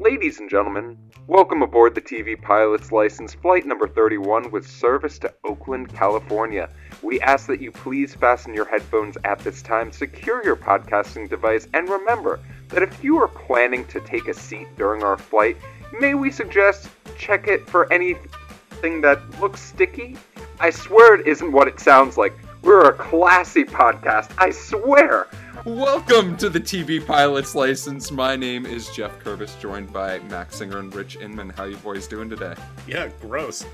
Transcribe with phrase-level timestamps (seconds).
[0.00, 0.98] Ladies and gentlemen,
[1.28, 6.68] welcome aboard the TV Pilot's License Flight number 31 with service to Oakland, California.
[7.02, 11.68] We ask that you please fasten your headphones at this time, secure your podcasting device,
[11.74, 15.56] and remember that if you are planning to take a seat during our flight,
[16.00, 20.16] may we suggest check it for anything that looks sticky?
[20.58, 22.34] I swear it isn't what it sounds like.
[22.64, 25.26] We're a classy podcast, I swear.
[25.66, 28.10] Welcome to the TV Pilot's License.
[28.10, 31.50] My name is Geoff Kerbis, joined by Max Singer and Rich Inman.
[31.50, 32.54] How you boys doing today?
[32.86, 33.66] Yeah, gross.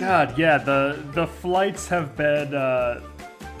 [0.00, 3.02] God, yeah, the the flights have been uh,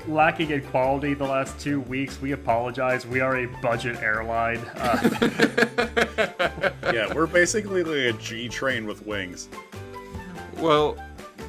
[0.08, 2.18] lacking in quality the last two weeks.
[2.20, 3.06] We apologize.
[3.06, 4.60] We are a budget airline.
[4.76, 5.30] Uh,
[6.92, 9.48] Yeah, we're basically like a G train with wings.
[10.58, 10.96] Well,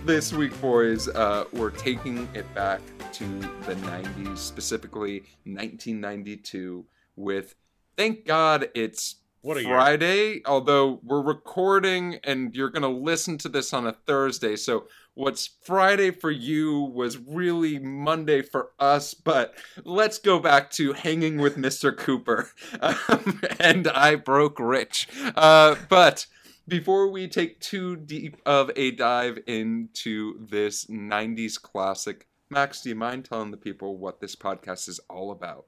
[0.05, 2.81] this week, boys, uh, we're taking it back
[3.13, 3.25] to
[3.65, 7.55] the 90s, specifically 1992, with
[7.95, 9.69] thank God it's What a year.
[9.69, 14.57] Friday, although we're recording and you're going to listen to this on a Thursday.
[14.57, 20.91] So, what's Friday for you was really Monday for us, but let's go back to
[20.93, 21.95] hanging with Mr.
[21.95, 22.49] Cooper.
[22.81, 25.07] Um, and I broke rich.
[25.35, 26.27] Uh, but
[26.67, 32.95] before we take too deep of a dive into this 90s classic, Max, do you
[32.95, 35.65] mind telling the people what this podcast is all about?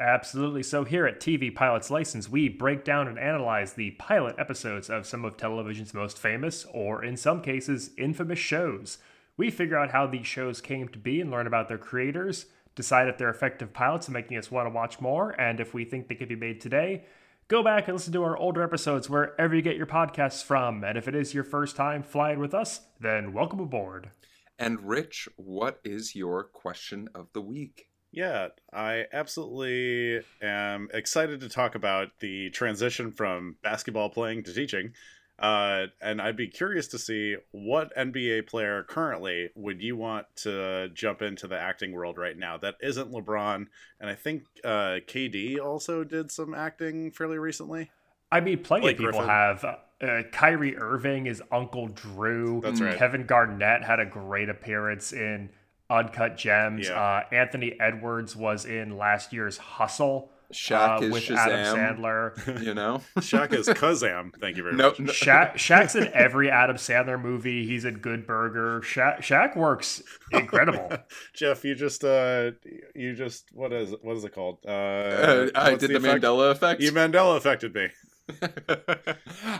[0.00, 0.62] absolutely.
[0.62, 5.06] So here at TV Pilot's License, we break down and analyze the pilot episodes of
[5.06, 8.98] some of television's most famous, or in some cases, infamous shows.
[9.36, 13.08] We figure out how these shows came to be and learn about their creators, decide
[13.08, 16.08] if they're effective pilots and making us want to watch more, and if we think
[16.08, 17.04] they could be made today.
[17.50, 20.84] Go back and listen to our older episodes wherever you get your podcasts from.
[20.84, 24.12] And if it is your first time flying with us, then welcome aboard.
[24.56, 27.86] And Rich, what is your question of the week?
[28.12, 34.92] Yeah, I absolutely am excited to talk about the transition from basketball playing to teaching.
[35.40, 40.90] Uh, and I'd be curious to see what NBA player currently would you want to
[40.92, 43.66] jump into the acting world right now that isn't LeBron.
[44.00, 47.90] And I think uh, KD also did some acting fairly recently.
[48.30, 49.28] I mean, plenty Blake of people Griffin.
[49.28, 49.64] have.
[50.02, 52.60] Uh, Kyrie Irving is Uncle Drew.
[52.62, 52.96] That's right.
[52.96, 55.50] Kevin Garnett had a great appearance in
[55.88, 56.88] Uncut Gems.
[56.88, 57.00] Yeah.
[57.00, 62.62] Uh, Anthony Edwards was in last year's Hustle Shaq uh, is with Shazam, Adam Sandler.
[62.64, 63.02] you know?
[63.18, 64.32] Shaq is Kazam.
[64.40, 64.98] Thank you very no, much.
[64.98, 67.66] no, Shaq, Shaq's in every Adam Sandler movie.
[67.66, 68.80] He's in Good Burger.
[68.80, 70.02] Shaq, Shaq works
[70.32, 70.90] incredible.
[71.34, 72.52] Geoff, you just uh,
[72.94, 74.58] you just what is what is it called?
[74.66, 76.24] Uh, uh, I what's did the, effect?
[76.24, 76.80] Mandela effect.
[76.80, 77.88] You Mandela affected me.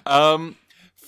[0.06, 0.56] um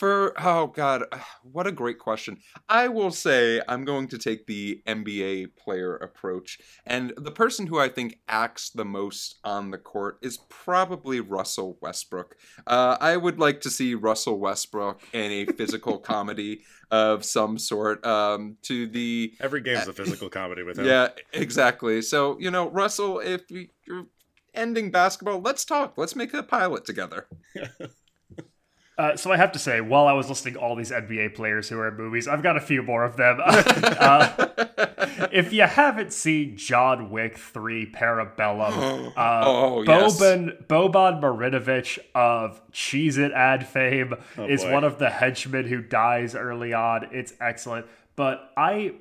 [0.02, 1.04] for oh god
[1.44, 2.36] what a great question.
[2.68, 7.78] I will say i'm going to take the nba player approach and the person who
[7.78, 12.34] i think acts the most on the court is probably russell westbrook.
[12.66, 18.04] Uh, i would like to see russell westbrook in a physical comedy of some sort
[18.04, 20.84] um, to the Every game's a physical comedy with him.
[20.86, 22.02] yeah exactly.
[22.02, 24.06] So you know russell if you- you're
[24.52, 25.94] ending basketball let's talk.
[25.96, 27.28] Let's make a pilot together
[29.02, 31.76] Uh, so I have to say, while I was listing all these NBA players who
[31.80, 33.40] are in movies, I've got a few more of them.
[33.44, 34.32] uh,
[35.32, 40.20] if you haven't seen John Wick 3 Parabellum, uh, Oh, yes.
[40.20, 44.72] Boban, Boban Marjanović of Cheez It ad fame is boy.
[44.72, 47.08] one of the henchmen who dies early on.
[47.10, 47.86] It's excellent.
[48.14, 48.94] But I,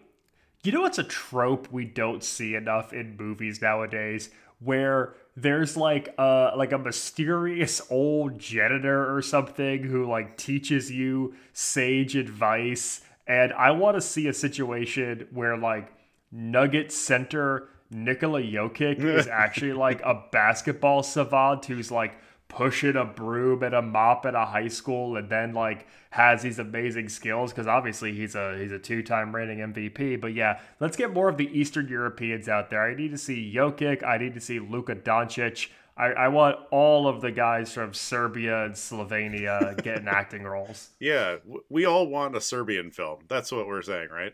[0.64, 4.32] you know what's a trope we don't see enough in movies nowadays?
[4.58, 11.36] Where there's like a like a mysterious old janitor or something who like teaches you
[11.54, 13.02] sage advice.
[13.28, 15.94] And I want to see a situation where like
[16.32, 22.16] Nugget center Nikola Jokic is actually like a basketball savant who's like
[22.52, 26.60] pushing a broom and a mop at a high school and then like has these
[26.60, 30.20] amazing skills because obviously he's a he's a two-time reigning MVP.
[30.20, 32.84] But yeah, let's get more of the Eastern Europeans out there.
[32.84, 34.04] I need to see Jokic.
[34.04, 35.70] I need to see Luka Doncic.
[35.96, 40.90] I, I want all of the guys from Serbia and Slovenia getting acting roles.
[41.00, 41.38] Yeah,
[41.70, 43.20] we all want a Serbian film.
[43.30, 44.34] That's what we're saying, right?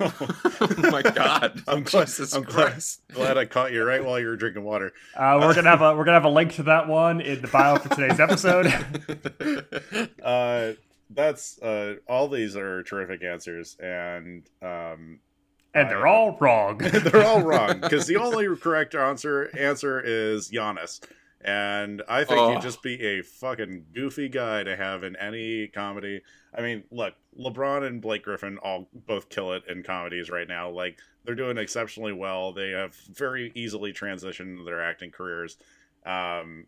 [0.00, 4.26] Oh my god I'm glad, I'm glad, christ glad I caught you right while you
[4.26, 4.92] were drinking water.
[5.16, 7.48] Uh, we're gonna have a we're gonna have a link to that one in the
[7.48, 8.72] bio for today's episode.
[10.22, 10.72] Uh,
[11.10, 15.20] that's uh, all these are terrific answers, and um,
[15.74, 16.78] and they're all wrong.
[16.78, 21.00] they're all wrong because the only correct answer answer is Giannis,
[21.44, 22.52] And I think Oh.
[22.52, 26.22] he'd just be a fucking goofy guy to have in any comedy.
[26.54, 30.70] I mean, look, LeBron and Blake Griffin all both kill it in comedies right now.
[30.70, 32.52] Like they're doing exceptionally well.
[32.54, 35.58] They have very easily transitioned their acting careers.
[36.06, 36.66] Um,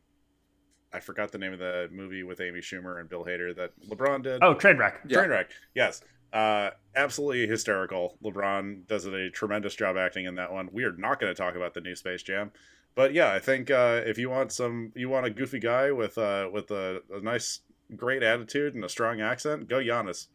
[0.93, 4.22] I forgot the name of the movie with Amy Schumer and Bill Hader that LeBron
[4.22, 4.43] did.
[4.43, 4.94] Oh, Trainwreck.
[5.08, 5.19] Yeah.
[5.19, 5.46] Trainwreck.
[5.75, 6.02] Yes.
[6.32, 8.19] Uh, absolutely hysterical.
[8.22, 10.69] LeBron does a tremendous job acting in that one.
[10.70, 12.50] We are not going to talk about the new Space Jam,
[12.96, 16.19] but yeah, I think uh, if you want some, you want a goofy guy with
[16.19, 17.60] uh, with a, a nice,
[17.94, 20.26] great attitude and a strong accent, go Giannis.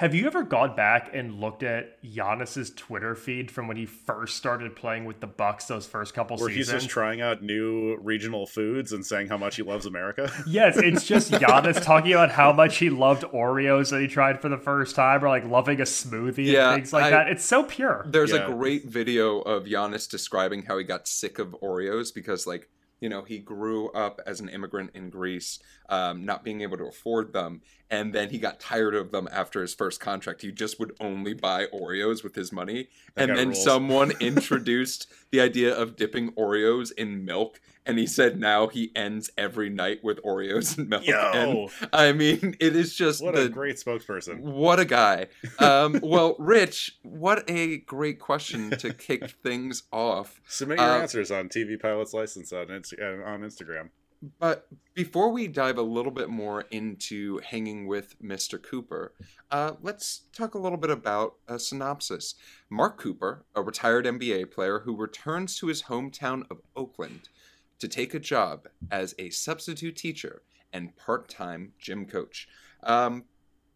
[0.00, 4.38] Have you ever gone back and looked at Giannis's Twitter feed from when he first
[4.38, 6.48] started playing with the Bucks those first couple seasons?
[6.48, 10.32] Where he's just trying out new regional foods and saying how much he loves America.
[10.46, 14.48] yes, it's just Giannis talking about how much he loved Oreos that he tried for
[14.48, 17.28] the first time, or like loving a smoothie Yeah, and things like I- that.
[17.28, 18.06] It's so pure.
[18.08, 18.46] There's Yeah.
[18.46, 22.70] a great video of Giannis describing how he got sick of Oreos because, like,
[23.00, 25.58] you know, he grew up as an immigrant in Greece,
[25.88, 29.62] um, not being able to afford them, and then he got tired of them after
[29.62, 30.42] his first contract.
[30.42, 33.64] He just would only buy Oreos with his money, That and then rules.
[33.64, 39.30] someone introduced the idea of dipping Oreos in milk, and he said now he ends
[39.36, 41.06] every night with Oreos and milk.
[41.08, 44.40] And I mean, it is just what the a great spokesperson.
[44.40, 45.26] what a guy.
[45.58, 50.40] Um, well, Rich, what a great question to kick things off.
[50.46, 53.90] Submit your Uh, answers on TV Pilot's License on, uh, on Instagram.
[54.38, 58.62] But before we dive a little bit more into hanging with Mr.
[58.62, 59.14] Cooper,
[59.50, 62.34] uh, let's talk a little bit about a synopsis.
[62.68, 67.30] Mark Cooper, a retired NBA player who returns to his hometown of Oakland
[67.80, 70.42] to take a job as a substitute teacher
[70.72, 72.48] and part time gym coach.
[72.82, 73.24] Um,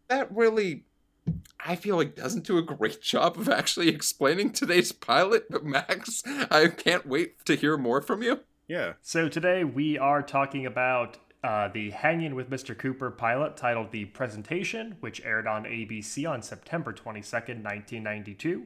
[0.07, 0.85] that really.
[1.59, 6.21] I feel like doesn't do a great job of actually explaining today's pilot, but Max,
[6.51, 8.41] I can't wait to hear more from you.
[8.67, 8.93] Yeah.
[9.01, 12.77] So today we are talking about uh, the Hanging with Mr.
[12.77, 18.65] Cooper pilot titled The Presentation, which aired on ABC on September 22nd, 1992.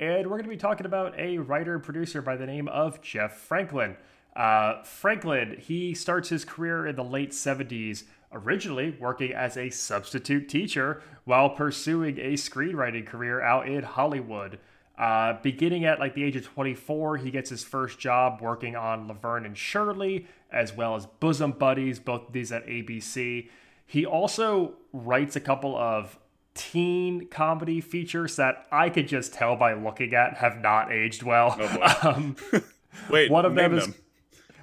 [0.00, 3.38] And we're going to be talking about a writer producer by the name of Jeff
[3.38, 3.96] Franklin.
[4.38, 10.48] Uh, Franklin, he starts his career in the late 70s, originally working as a substitute
[10.48, 14.60] teacher while pursuing a screenwriting career out in Hollywood.
[14.96, 19.08] Uh, beginning at like the age of 24, he gets his first job working on
[19.08, 23.48] Laverne and Shirley, as well as Bosom Buddies, both of these at ABC.
[23.86, 26.16] He also writes a couple of
[26.54, 31.56] teen comedy features that I could just tell by looking at have not aged well.
[31.58, 32.36] Oh, um,
[33.10, 33.88] Wait, one of them is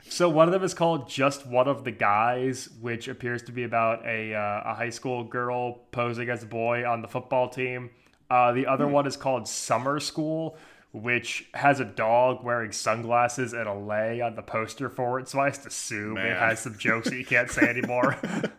[0.10, 3.64] so one of them is called just one of the guys which appears to be
[3.64, 7.90] about a, uh, a high school girl posing as a boy on the football team.
[8.30, 10.58] Uh, the other one is called summer school
[10.96, 15.28] which has a dog wearing sunglasses and a lei on the poster for it.
[15.28, 18.18] So i just assume it has some jokes that you can't say anymore.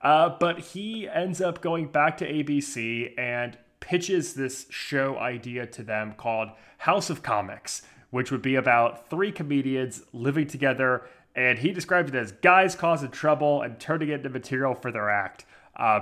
[0.00, 5.84] Uh, but he ends up going back to abc and pitches this show idea to
[5.84, 6.48] them called
[6.78, 11.02] house of comics which would be about three comedians living together
[11.34, 15.10] and he described it as guys causing trouble and turning it into material for their
[15.10, 15.44] act
[15.76, 16.00] uh,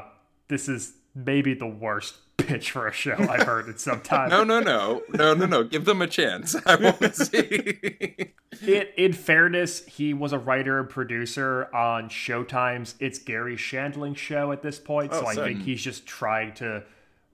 [0.48, 4.42] this is maybe the worst pitch for a show i've heard in some time No,
[4.44, 5.62] no, no, no, no, no.
[5.64, 6.56] Give them a chance.
[6.66, 8.32] I want to see.
[8.62, 14.52] it, in fairness, he was a writer and producer on Showtime's It's Garry Shandling show
[14.52, 16.82] at this point, so Oh, I think he's just trying to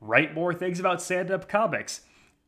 [0.01, 2.01] write more things about stand up comics.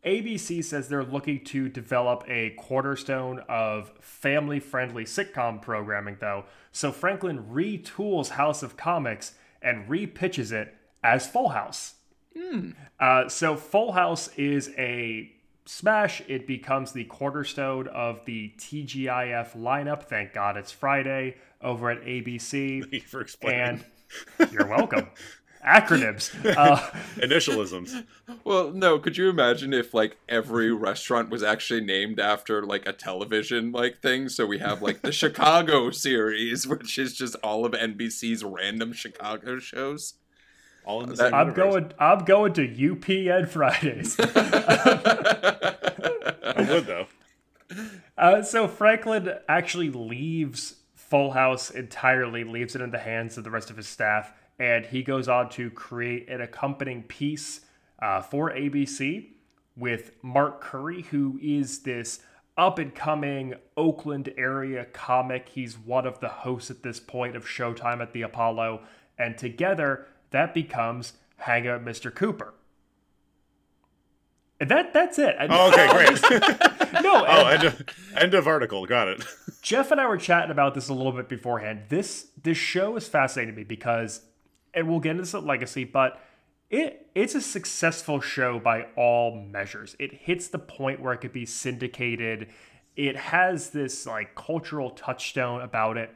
[0.05, 6.45] ABC says they're looking to develop a cornerstone of family friendly sitcom programming, though.
[6.73, 11.95] So Franklin retools House of Comics and repitches it as Full House.
[13.00, 15.33] Uh, so Full House is a
[15.67, 16.23] smash.
[16.28, 20.05] It becomes the cornerstone of the TGIF lineup.
[20.05, 22.81] Thank God it's Friday over at ABC.
[22.83, 23.85] Thank you for explaining.
[24.38, 25.09] And you're welcome.
[25.67, 26.33] Acronyms.
[26.57, 26.79] Uh,
[27.17, 28.05] Initialisms.
[28.45, 28.99] well, no.
[28.99, 34.00] Could you imagine if like every restaurant was actually named after like a television like
[34.00, 34.29] thing?
[34.29, 39.59] So we have like the Chicago series, which is just all of NBC's random Chicago
[39.59, 40.15] shows.
[40.85, 41.73] All in the same I'm universe.
[41.73, 41.93] going.
[41.99, 44.17] I'm going to UPN Fridays.
[44.19, 45.75] I
[46.69, 47.07] would though.
[48.17, 53.50] Uh, so Franklin actually leaves Full House entirely, leaves it in the hands of the
[53.50, 57.61] rest of his staff, and he goes on to create an accompanying piece
[58.00, 59.29] uh, for ABC
[59.77, 62.21] with Mark Curry, who is this
[62.57, 65.49] up and coming Oakland area comic.
[65.50, 68.83] He's one of the hosts at this point of Showtime at the Apollo,
[69.17, 72.12] and together that becomes Hang Out Mr.
[72.12, 72.55] Cooper.
[74.61, 75.37] And that that's it.
[75.38, 76.21] I- Oh, okay, great.
[77.03, 77.83] no, Oh, end of,
[78.17, 78.87] end of article.
[78.87, 79.25] Got it.
[79.62, 81.85] Geoff and I were chatting about this a little bit beforehand.
[81.88, 84.23] This this show is fascinating to me because,
[84.75, 86.20] and we'll get into some legacy, but
[86.70, 89.96] it it's a successful show by all measures.
[89.98, 92.48] It hits the point where it could be syndicated.
[92.96, 96.10] It has this like cultural touchstone about it,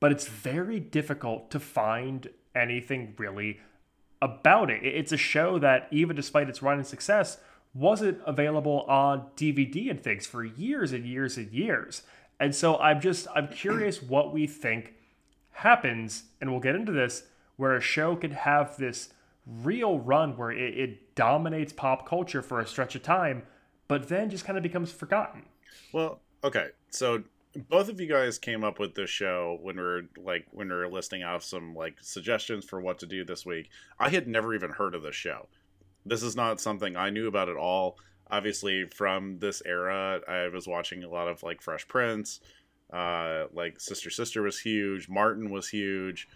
[0.00, 3.60] but it's very difficult to find anything really
[4.20, 4.82] about it.
[4.84, 7.40] It- It's a show that, even despite its run and success,
[7.74, 12.02] wasn't available on DVD and things for years and years and years.
[12.38, 14.94] And so I'm just I'm curious what we think
[15.52, 17.24] happens, and we'll get into this,
[17.56, 19.10] where a show could have this
[19.46, 23.42] real run where it, it dominates pop culture for a stretch of time,
[23.88, 25.42] but then just kind of becomes forgotten.
[25.92, 26.68] Well, okay.
[26.90, 27.24] So
[27.68, 30.74] both of you guys came up with this show when we are like when we
[30.74, 33.68] are listing off some like suggestions for what to do this week.
[33.98, 35.48] I had never even heard of this show.
[36.04, 37.98] This is not something I knew about at all.
[38.30, 42.40] Obviously, from this era, I was watching a lot of like Fresh Prince.
[42.92, 45.08] Uh, like Sister Sister was huge.
[45.08, 46.28] Martin was huge.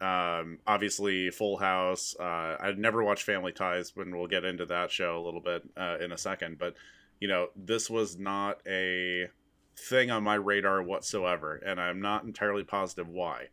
[0.00, 2.14] Um, obviously, Full House.
[2.18, 5.62] Uh, I'd never watched Family Ties, and we'll get into that show a little bit
[5.76, 6.58] uh, in a second.
[6.58, 6.74] But
[7.20, 9.28] you know, this was not a
[9.76, 13.46] thing on my radar whatsoever, and I'm not entirely positive why.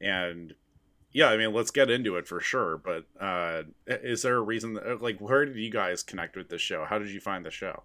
[0.00, 0.54] And
[1.12, 2.78] yeah, I mean, let's get into it for sure.
[2.78, 4.74] But uh, is there a reason?
[4.74, 6.84] That, like, where did you guys connect with this show?
[6.88, 7.82] How did you find the show?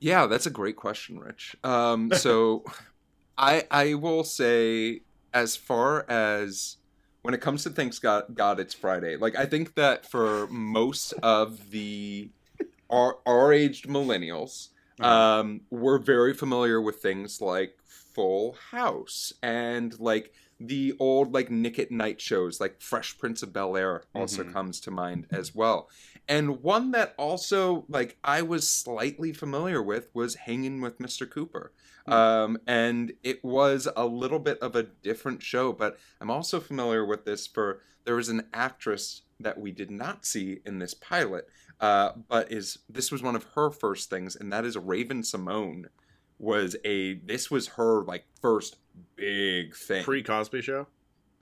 [0.00, 1.56] Yeah, that's a great question, Rich.
[1.62, 2.64] Um, so,
[3.38, 5.02] I I will say,
[5.32, 6.76] as far as
[7.22, 11.12] when it comes to Thanks God, God It's Friday, like I think that for most
[11.22, 12.30] of the
[12.88, 14.68] our our aged millennials,
[15.00, 21.78] um, we're very familiar with things like Full House and like the old like Nick
[21.78, 24.52] at Nite shows, like Fresh Prince of Bel Air, also Mhm.
[24.52, 25.88] comes to mind as well.
[26.28, 31.28] And one that also like I was slightly familiar with was Hanging with Mr.
[31.30, 31.72] Cooper.
[32.06, 32.12] Hmm.
[32.12, 37.04] Um, and it was a little bit of a different show, but I'm also familiar
[37.04, 41.48] with this for there was an actress that we did not see in this pilot,
[41.80, 45.86] uh, but is this was one of her first things, and that is Raven-Symoné
[46.38, 48.76] was a this was her like first
[49.16, 50.02] big thing.
[50.04, 50.86] Pre Cosby Show.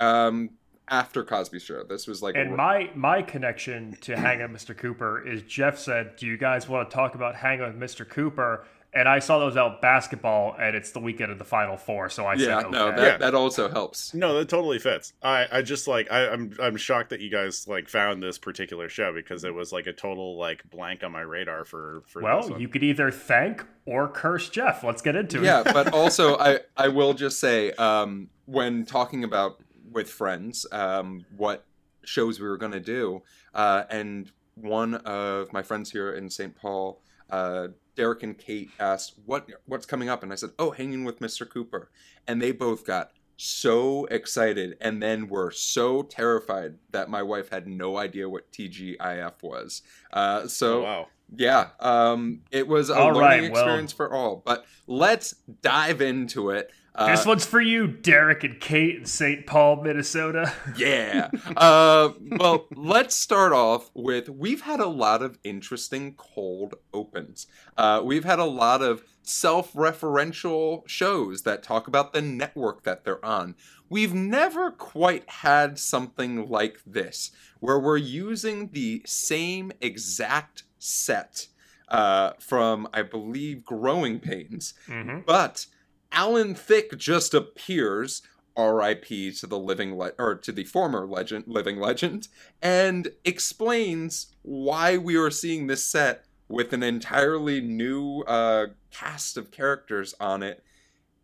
[0.01, 0.51] um
[0.91, 1.85] after Cosby Show.
[1.85, 4.77] This was like And my my connection to Hangin' with Mr.
[4.77, 8.09] Cooper is Geoff said, "Do you guys want to talk about Hangin' with Mr.
[8.09, 8.65] Cooper?"
[8.95, 12.25] And I saw those out basketball, and it's the weekend of the Final Four, so
[12.25, 13.17] I yeah, said, "Okay." no, that, Yeah.
[13.19, 14.15] that also helps.
[14.15, 15.13] No, that totally fits.
[15.23, 18.89] I, I just like I, I'm I'm shocked that you guys like found this particular
[18.89, 22.25] show because it was like a total like blank on my radar for for this
[22.25, 22.61] well, one.
[22.61, 24.83] you could either thank or curse Geoff.
[24.83, 25.67] Let's get into yeah, it.
[25.67, 29.61] Yeah, but also I I will just say um, when talking about
[29.93, 31.67] with friends um, what
[32.05, 33.23] shows we were going to do,
[33.55, 36.55] uh, and one of my friends here in St.
[36.57, 41.05] Paul, uh, Derek and Kate asked what what's coming up, and I said, "Oh, Hanging
[41.05, 41.49] with Mr.
[41.49, 41.91] Cooper,"
[42.27, 47.69] and they both got so excited and then were so terrified that my wife had
[47.69, 49.83] no idea what TGIF was.
[50.13, 51.07] Uh, so oh, wow.
[51.37, 54.43] yeah, um, it was a All learning right, well- experience for all.
[54.45, 56.71] But let's dive into it.
[56.99, 59.47] Uh, this one's for you, Derek and Kate in St.
[59.47, 60.53] Paul, Minnesota.
[60.77, 61.31] yeah.
[61.57, 67.47] Uh, well, let's start off with we've had a lot of interesting cold opens.
[67.77, 73.05] Uh, we've had a lot of self referential shows that talk about the network that
[73.05, 73.55] they're on.
[73.89, 81.47] We've never quite had something like this, where we're using the same exact set
[81.89, 85.21] uh, from, I believe, Growing Pains, mm-hmm.
[85.25, 85.67] but
[86.13, 88.23] Alan Thicke just appears
[88.59, 89.33] R.I.P.
[89.35, 92.29] to the living le- or to the former legend, living legend,
[92.61, 99.53] and explains why we are seeing this set with an entirely new uh, cast of
[99.53, 100.65] characters on it.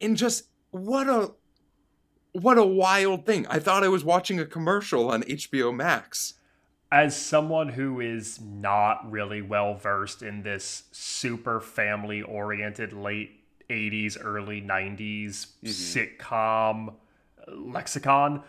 [0.01, 1.33] And just what a
[2.33, 3.47] what a wild thing!
[3.49, 6.35] I thought I was watching a commercial on HBO Max.
[6.93, 14.17] As someone who is not really well versed in this super family oriented late 80s,
[14.23, 15.69] early 90s mm-hmm.
[15.69, 18.43] sitcom uh, lexicon,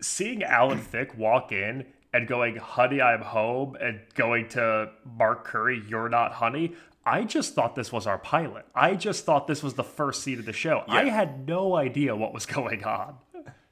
[0.00, 5.82] seeing Alan Thicke walk in and going, Honey, I'm home, and going to Mark Curry,
[5.88, 6.74] You're Not Honey.
[7.04, 8.66] I just thought this was our pilot.
[8.74, 10.84] I just thought this was the first scene of the show.
[10.86, 13.16] I had no idea what was going on.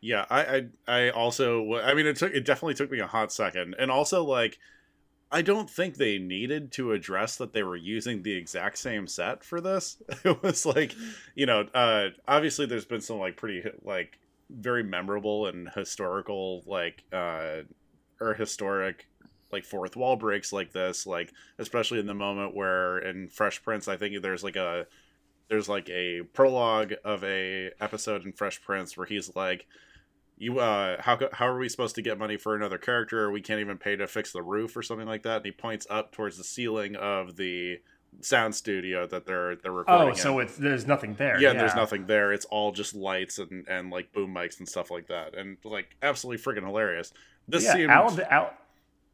[0.00, 3.32] Yeah, I, I I also I mean it took it definitely took me a hot
[3.32, 3.76] second.
[3.78, 4.58] And also like
[5.32, 9.44] I don't think they needed to address that they were using the exact same set
[9.44, 10.02] for this.
[10.24, 10.94] It was like,
[11.34, 14.18] you know, uh obviously there's been some like pretty like
[14.50, 17.62] very memorable and historical like uh
[18.20, 19.06] or historic
[19.52, 23.88] like fourth wall breaks like this, like especially in the moment where in Fresh Prince,
[23.88, 24.86] I think there's like a
[25.48, 29.66] there's like a prologue of a episode in Fresh Prince where he's like,
[30.40, 33.30] "You, uh, how how are we supposed to get money for another character?
[33.30, 35.86] We can't even pay to fix the roof or something like that." And he points
[35.88, 37.80] up towards the ceiling of the
[38.20, 40.10] sound studio that they're they're recording.
[40.10, 40.46] Oh, so in.
[40.46, 41.40] it's there's nothing there.
[41.40, 42.32] yeah, and there's nothing there.
[42.32, 45.96] It's all just lights and and like boom mics and stuff like that, and like
[46.02, 47.12] absolutely freaking hilarious.
[47.46, 48.54] This yeah, seemed Alan, Al,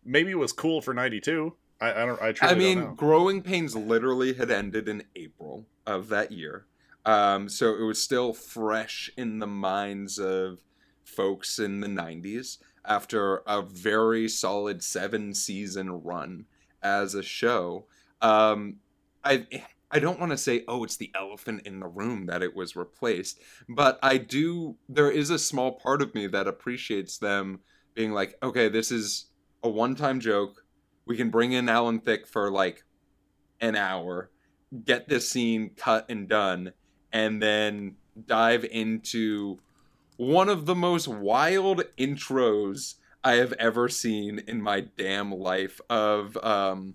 [0.04, 1.52] maybe it was cool for '92.
[1.80, 2.22] I, I don't.
[2.22, 2.94] I truly I mean, don't know.
[2.94, 6.66] Growing Pains literally had ended in April of that year.
[7.04, 10.58] Um, so it was still fresh in the minds of
[11.06, 16.44] folks in the 90s after a very solid seven season run
[16.82, 17.86] as a show.
[18.20, 18.76] Um,
[19.24, 19.46] I.
[19.88, 22.74] I don't want to say, oh, it's the elephant in the room that it was
[22.74, 24.74] replaced, but I do.
[24.88, 27.60] There is a small part of me that appreciates them
[27.94, 29.26] being like, okay, this is
[29.62, 30.66] a one time joke
[31.06, 32.84] we can bring in Alan Thicke for like
[33.60, 34.30] an hour,
[34.84, 36.72] get this scene cut and done,
[37.12, 37.94] and then
[38.26, 39.58] dive into
[40.16, 42.94] one of the most wild intros
[43.24, 46.94] I have ever seen in my damn life of um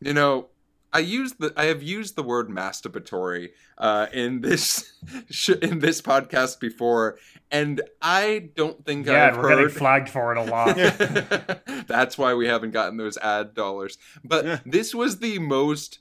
[0.00, 0.48] you know
[0.94, 3.48] I use the I have used the word masturbatory
[3.78, 4.92] uh, in this
[5.30, 7.16] sh- in this podcast before,
[7.50, 10.76] and I don't think yeah, I've we're heard getting flagged for it a lot.
[11.88, 13.96] That's why we haven't gotten those ad dollars.
[14.22, 14.58] But Yeah.
[14.66, 16.00] this was the most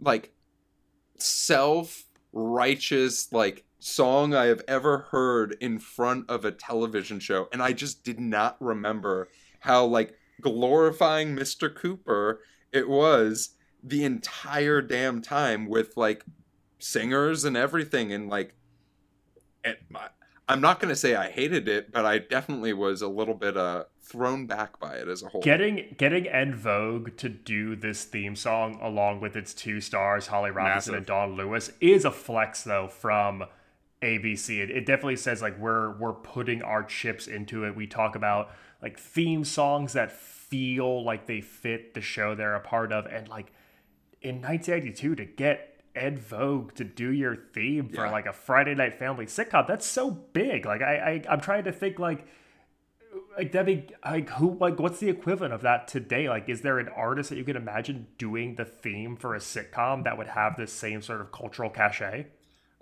[0.00, 0.32] like
[1.18, 7.72] self-righteous like song I have ever heard in front of a television show and I
[7.72, 9.28] just did not remember
[9.60, 11.74] how like glorifying Mr.
[11.74, 12.40] Cooper
[12.72, 13.50] it was
[13.82, 16.24] the entire damn time with like
[16.78, 18.54] singers and everything and like
[19.64, 19.80] it,
[20.48, 23.56] I'm not going to say I hated it, but I definitely was a little bit
[23.56, 25.42] uh thrown back by it as a whole.
[25.42, 30.50] Getting getting En Vogue to do this theme song along with its two stars, Holly
[30.50, 30.94] Robinson Massive.
[30.94, 33.44] and Dawnn Lewis, is a flex though from
[34.02, 34.58] ABC.
[34.58, 37.74] It, it definitely says like we're we're putting our chips into it.
[37.76, 38.50] We talk about
[38.82, 43.28] like theme songs that feel like they fit the show they're a part of, and
[43.28, 43.52] like
[44.22, 48.10] in 1992 to get En Vogue to do your theme for Yeah.
[48.10, 50.66] like a Friday night family sitcom, that's so big.
[50.66, 52.26] Like I, I I'm trying to think like
[53.38, 53.66] like that
[54.04, 57.36] like who like what's the equivalent of that today like is there an artist that
[57.36, 61.20] you can imagine doing the theme for a sitcom that would have this same sort
[61.22, 62.26] of cultural cachet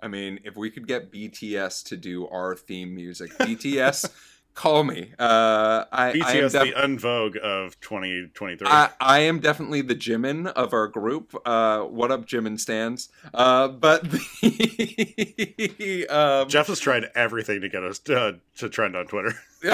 [0.05, 4.11] I mean, if we could get BTS to do our theme music, BTS,
[4.55, 5.13] call me.
[5.19, 8.67] Uh, I, I am BTS, def- the En Vogue of 2023.
[8.67, 11.35] I, I am definitely the Jimin of our group.
[11.45, 13.09] Uh, what up, Jimin stands?
[13.33, 19.05] Uh, but the um, Geoff has tried everything to get us to, to trend on
[19.05, 19.33] Twitter.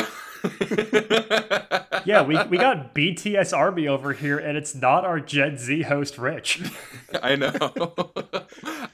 [2.05, 6.17] yeah we, we got bts army over here and it's not our gen z host
[6.17, 6.61] rich
[7.21, 7.51] I know.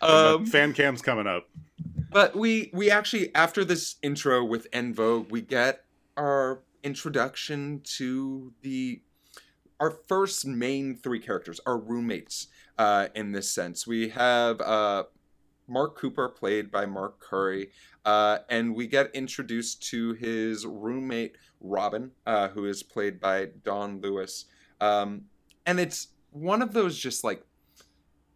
[0.02, 1.48] Um, fan cam's coming up.
[2.10, 5.84] But we we actually after this intro with En Vogue, we get
[6.16, 9.02] our introduction to the
[9.80, 12.48] our first main three characters, our roommates.
[12.78, 15.04] Uh, in this sense, we have uh,
[15.68, 17.72] Mark Cooper, played by Mark Curry,
[18.06, 24.00] uh, and we get introduced to his roommate Robin, uh, who is played by Dawnn
[24.02, 24.46] Lewis.
[24.80, 25.24] Um,
[25.66, 27.44] and it's one of those just like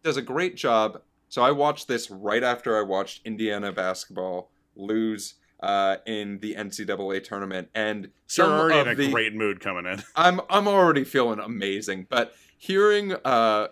[0.02, 1.00] does a great job
[1.32, 7.24] so I watched this right after I watched Indiana basketball lose uh, in the NCAA
[7.24, 10.02] tournament, and So we're already in a the- great mood coming in.
[10.14, 13.68] I'm I'm already feeling amazing, but hearing uh,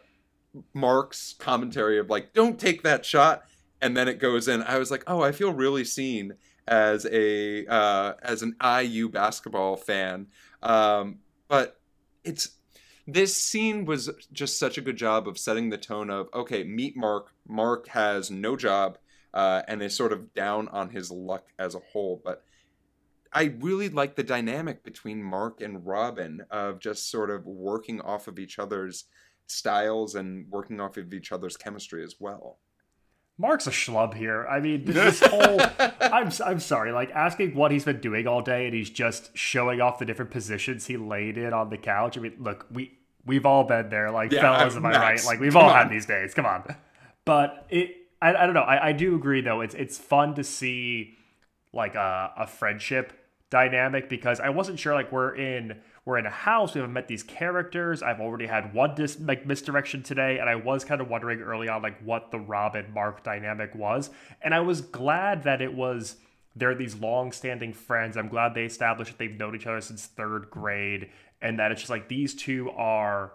[0.73, 3.42] Mark's commentary of like, "Don't take that shot,"
[3.83, 7.66] and then it goes in, I was like, "Oh, I feel really seen as a
[7.66, 10.29] uh, as an IU basketball fan."
[10.62, 11.79] Um, but
[12.25, 12.53] it's
[13.12, 16.96] this scene was just such a good job of setting the tone of okay, meet
[16.96, 17.33] Mark.
[17.46, 18.99] Mark has no job
[19.35, 22.44] uh, and is sort of down on his luck as a whole, but
[23.33, 28.27] I really like the dynamic between Mark and Robin of just sort of working off
[28.27, 29.05] of each other's
[29.46, 32.59] styles and working off of each other's chemistry as well.
[33.38, 35.61] mark's a schlub here i mean this whole
[36.01, 39.81] I'm, I'm sorry like asking what he's been doing all day and he's just showing
[39.81, 43.47] off the different positions he laid in on the couch i mean look we we've
[43.47, 45.25] all been there like Yeah, fellas am i right?
[45.25, 45.77] Like we've Come all on.
[45.77, 46.35] had these days.
[46.35, 46.75] Come on.
[47.25, 48.61] But it i, I don't know.
[48.63, 49.61] I, I do agree though.
[49.61, 51.17] It's it's fun to see
[51.73, 53.13] like a, a friendship
[53.51, 56.75] dynamic because i wasn't sure like we're in we're in a house.
[56.75, 58.03] We haven't met these characters.
[58.03, 61.69] I've already had one dis- like misdirection today and i was kind of wondering early
[61.69, 64.11] on like what the robin mark dynamic was.
[64.41, 66.17] And i was glad that it was
[66.57, 68.17] they're these long-standing friends.
[68.17, 71.09] I'm glad they established that they've known each other since third grade
[71.42, 73.33] and that it's just like these two are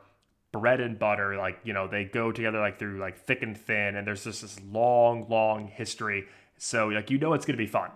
[0.52, 3.96] bread and butter like you know they go together like through like thick and thin
[3.96, 6.26] and there's just this long long history
[6.58, 7.92] so like you know it's going to be fun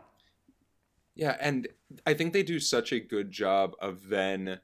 [1.15, 1.67] yeah and
[2.05, 4.59] i think they do such a good job of then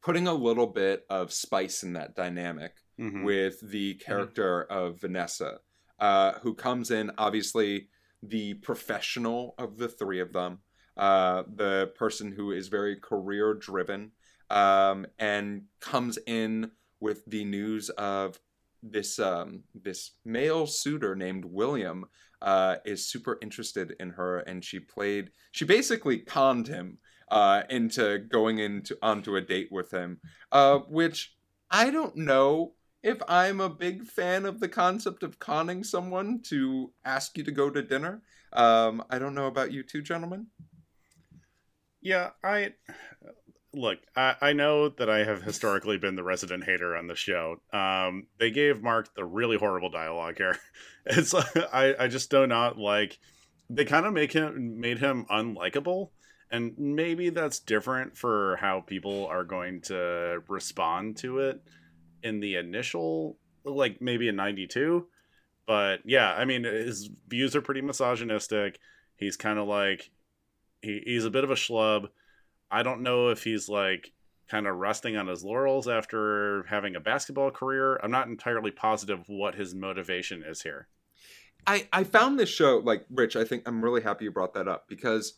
[0.00, 3.24] putting a little bit of spice in that dynamic mm-hmm.
[3.24, 4.78] with the character mm-hmm.
[4.78, 5.58] of vanessa
[6.00, 7.88] uh, who comes in obviously
[8.22, 10.58] the professional of the three of them
[10.96, 14.12] uh, the person who is very career driven
[14.50, 18.38] um, and comes in with the news of
[18.82, 22.04] this um, this male suitor named William
[22.42, 25.30] uh, is super interested in her, and she played.
[25.52, 26.98] She basically conned him
[27.30, 30.20] uh, into going into onto a date with him,
[30.52, 31.34] uh, which
[31.70, 36.92] I don't know if I'm a big fan of the concept of conning someone to
[37.04, 38.22] ask you to go to dinner.
[38.52, 40.46] Um, I don't know about you two gentlemen.
[42.04, 42.74] Yeah, I
[43.72, 47.56] look, I, I, know that I have historically been the resident hater on the show.
[47.72, 50.58] Um, they gave Mark the really horrible dialogue here.
[51.06, 51.34] It's
[51.72, 53.18] I, I just do not like.
[53.68, 56.10] They kind of make him made him unlikable,
[56.50, 61.60] and maybe that's different for how people are going to respond to it
[62.22, 65.06] in the initial, like maybe in '92.
[65.66, 68.78] But yeah, I mean, his views are pretty misogynistic.
[69.16, 70.10] He's kind of like
[70.84, 72.08] he, he's a bit of a schlub
[72.74, 74.12] I don't know if he's like
[74.48, 78.00] kind of resting on his laurels after having a basketball career.
[78.02, 80.88] I'm not entirely positive what his motivation is here.
[81.66, 83.36] I I found this show like Rich.
[83.36, 85.34] I think I'm really happy you brought that up because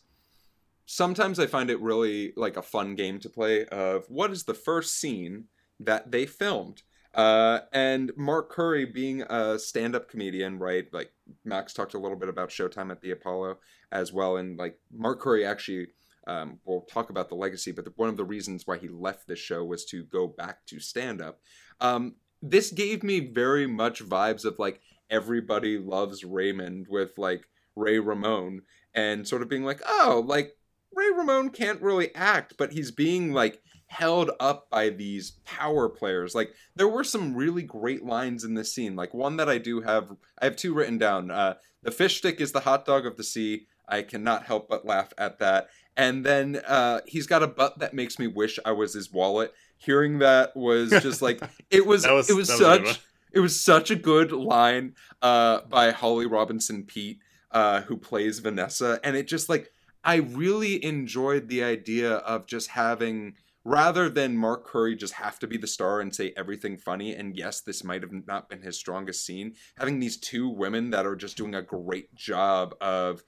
[0.87, 4.55] sometimes I find it really like a fun game to play of what is the
[4.55, 5.45] first scene
[5.79, 6.81] that they filmed.
[7.13, 10.85] Uh, and Mark Curry being a stand-up comedian, right?
[10.91, 11.11] Like
[11.43, 13.57] Max talked a little bit about Showtime at the Apollo
[13.91, 15.87] as well, and like Mark Curry actually
[16.27, 19.27] um, we'll talk about the legacy, but the, one of the reasons why he left
[19.27, 21.39] this show was to go back to stand up.
[21.79, 27.45] Um, this gave me very much vibes of like everybody loves Raymond with like
[27.75, 28.59] Ray Romano
[28.93, 30.57] and sort of being like, oh, like
[30.93, 36.35] Ray Romano can't really act, but he's being like held up by these power players.
[36.35, 38.97] Like there were some really great lines in this scene.
[38.97, 41.31] Like one that I do have, I have two written down.
[41.31, 43.67] Uh, the fish stick is the hot dog of the sea.
[43.87, 47.93] I cannot help but laugh at that and then uh, he's got a butt that
[47.93, 49.53] makes me wish I was his wallet.
[49.77, 52.07] Hearing that was just like it was.
[52.07, 52.81] was it was such.
[52.83, 52.99] Was
[53.33, 57.19] it was such a good line uh, by Holly Robinson Peete,
[57.51, 59.71] uh, who plays Vanessa, and it just like
[60.03, 63.33] I really enjoyed the idea of just having
[63.65, 67.13] rather than Mark Curry just have to be the star and say everything funny.
[67.13, 69.55] And yes, this might have not been his strongest scene.
[69.77, 73.23] Having these two women that are just doing a great job of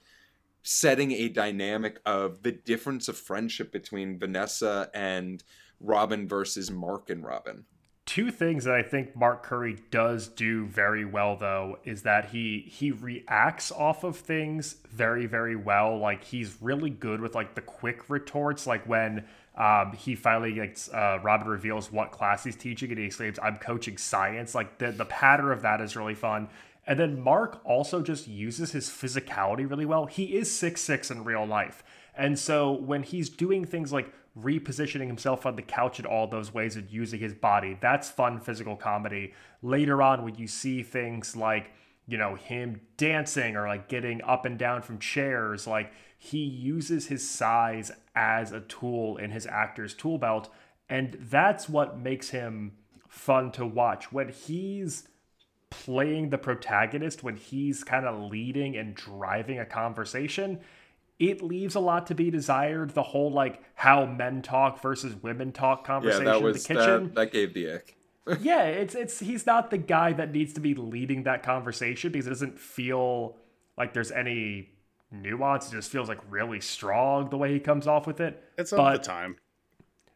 [0.64, 5.44] setting a dynamic of the difference of friendship between Vanessa and
[5.80, 7.66] Robin versus Mark and Robin.
[8.06, 12.66] Two things that I think Mark Curry does do very well though is that he
[12.68, 15.96] he reacts off of things very very well.
[16.00, 20.90] Like he's really good with like the quick retorts like when um, he finally gets
[20.90, 24.92] uh, Robin reveals what class he's teaching and he exclaims, "I'm coaching science." Like the
[24.92, 26.48] the pattern of that is really fun.
[26.90, 30.08] And then Mark also just uses his physicality really well.
[30.08, 31.84] He is six six in real life.
[32.18, 36.52] And so when he's doing things like repositioning himself on the couch in all those
[36.52, 39.34] ways and using his body, that's fun physical comedy.
[39.62, 41.70] Later on, when you see things like,
[42.08, 47.06] you know, him dancing or like getting up and down from chairs, like he uses
[47.06, 50.50] his size as a tool in his actor's tool belt.
[50.90, 52.72] And that's what makes him
[53.08, 54.12] fun to watch.
[54.12, 55.08] When he's
[55.70, 60.60] playing the protagonist when he's kind of leading and driving a conversation
[61.20, 62.92] it leaves a lot to be desired.
[62.92, 66.82] The whole like how men talk versus women talk conversation yeah, that was, in the
[66.82, 67.96] kitchen that, that gave the ick.
[68.42, 72.28] Yeah it's it's he's not the guy that needs to be leading that conversation because
[72.28, 73.36] it doesn't feel
[73.78, 74.70] like there's any
[75.12, 75.68] nuance.
[75.70, 78.42] It just feels like really strong the way he comes off with it.
[78.58, 79.38] It's all the time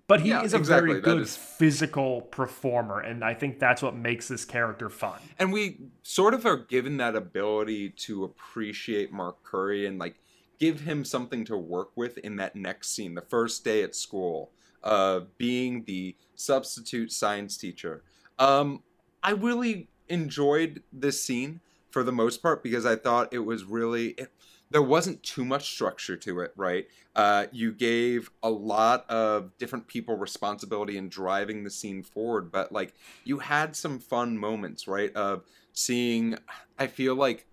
[0.08, 0.90] but he yeah, is a exactly.
[0.90, 1.36] very good is...
[1.36, 5.20] physical performer, and I think that's what makes this character fun.
[5.40, 10.16] And we sort of are given that ability to appreciate Mark Curry and like
[10.60, 14.52] give him something to work with in that next scene, the first day at school,
[14.84, 18.04] uh, being the substitute science teacher.
[18.40, 18.84] Um,
[19.22, 21.62] I really enjoyed this scene
[21.92, 24.10] for the most part because I thought it was really.
[24.10, 24.32] It,
[24.74, 26.88] there wasn't too much structure to it, right?
[27.16, 32.72] Uh, you gave a lot of different people responsibility in driving the scene forward, but
[32.72, 35.16] like you had some fun moments, right?
[35.16, 36.40] Of seeing,
[36.80, 37.46] I feel like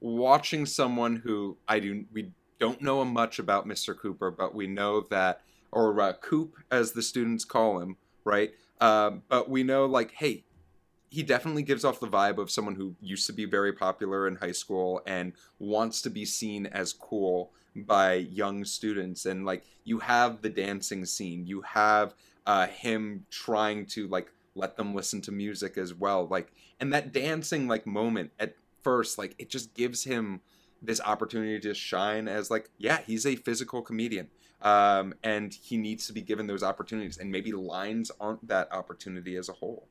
[0.00, 3.98] watching someone who I do, we don't know much about Mr.
[3.98, 5.40] Cooper, but we know that
[5.72, 8.52] or uh, Coop, as the students call him, right?
[8.80, 10.44] Um, but we know, like, hey,
[11.10, 14.36] he definitely gives off the vibe of someone who used to be very popular in
[14.36, 19.24] high school and wants to be seen as cool by young students.
[19.24, 22.14] And like, you have the dancing scene, you have
[22.46, 26.26] uh, him trying to like let them listen to music as well.
[26.26, 30.40] Like, and that dancing like moment at first, like, it just gives him
[30.82, 34.28] this opportunity to shine as like, yeah, he's a physical comedian
[34.62, 37.18] um, and he needs to be given those opportunities.
[37.18, 39.88] And maybe lines aren't that opportunity as a whole.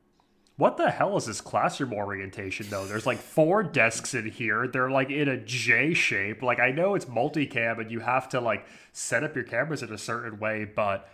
[0.58, 2.84] What the hell is this classroom orientation though?
[2.84, 4.66] There's like four desks in here.
[4.66, 6.42] They're like in a J shape.
[6.42, 9.92] Like I know it's multicam and you have to like set up your cameras in
[9.92, 11.08] a certain way, but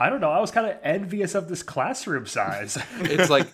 [0.00, 0.30] I don't know.
[0.30, 2.76] I was kind of envious of this classroom size.
[2.98, 3.46] it's like,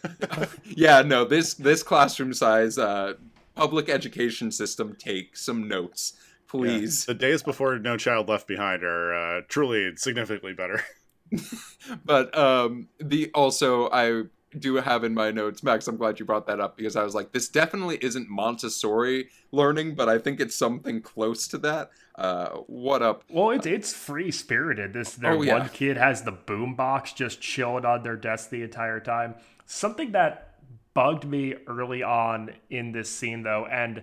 [0.65, 3.13] yeah, no, this this classroom size uh,
[3.55, 4.97] public education system.
[4.99, 6.15] Take some notes
[6.59, 7.05] please.
[7.07, 7.15] Yeah.
[7.15, 10.83] The days before No Child Left Behind are uh, truly significantly better.
[12.05, 14.23] but um, the also I
[14.59, 15.89] do have in my notes, Max.
[15.89, 19.95] I'm glad you brought that up because I was like, this definitely isn't Montessori learning,
[19.95, 21.91] but I think it's something close to that.
[22.17, 23.25] Uh, what up?
[23.29, 24.93] Well, it's it's free spirited.
[24.93, 25.59] This their oh, yeah.
[25.59, 29.35] one kid has the boom box just chilling on their desk the entire time.
[29.67, 30.55] Something that
[30.95, 34.03] bugged me early on in this scene though, and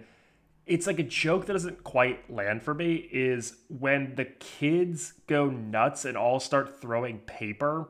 [0.66, 5.50] it's like a joke that doesn't quite land for me is when the kids go
[5.50, 7.90] nuts and all start throwing paper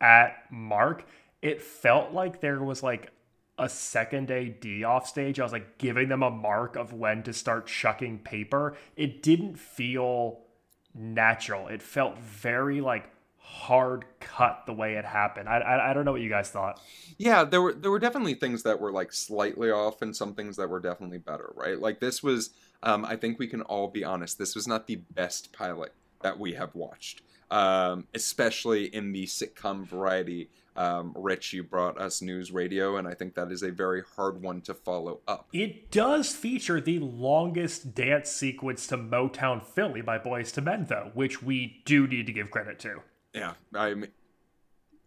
[0.00, 1.04] at Mark,
[1.42, 3.10] it felt like there was like
[3.58, 5.38] a second AD off stage.
[5.38, 8.76] I was like giving them a mark of when to start chucking paper.
[8.96, 10.40] It didn't feel
[10.94, 11.68] natural.
[11.68, 15.48] It felt very like hard cut the way it happened.
[15.48, 16.80] I, I, I don't know what you guys thought.
[17.18, 20.56] Yeah, there were there were definitely things that were like slightly off, and some things
[20.56, 21.52] that were definitely better.
[21.54, 22.50] Right, like this was.
[22.84, 24.38] Um, I think we can all be honest.
[24.38, 29.86] This was not the best pilot that we have watched, um, especially in the sitcom
[29.86, 30.50] variety.
[30.74, 34.62] Um, Rich, you brought us NewsRadio, and I think that is a very hard one
[34.62, 35.48] to follow up.
[35.52, 41.10] It does feature the longest dance sequence to Motown Philly by Boyz II Men, though,
[41.14, 43.00] which we do need to give credit to.
[43.34, 44.10] Yeah, I mean,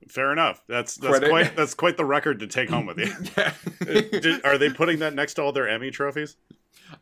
[0.08, 0.62] fair enough.
[0.67, 1.30] That's that's credit.
[1.30, 3.12] quite that's quite the record to take home with you.
[3.38, 3.54] yeah.
[4.19, 6.38] Did, are they putting that next to all their Emmy trophies?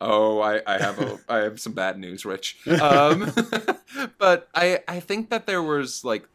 [0.00, 2.66] Oh, I, I have a I have some bad news, Rich.
[2.80, 3.32] Um,
[4.18, 6.28] but I I think that there was like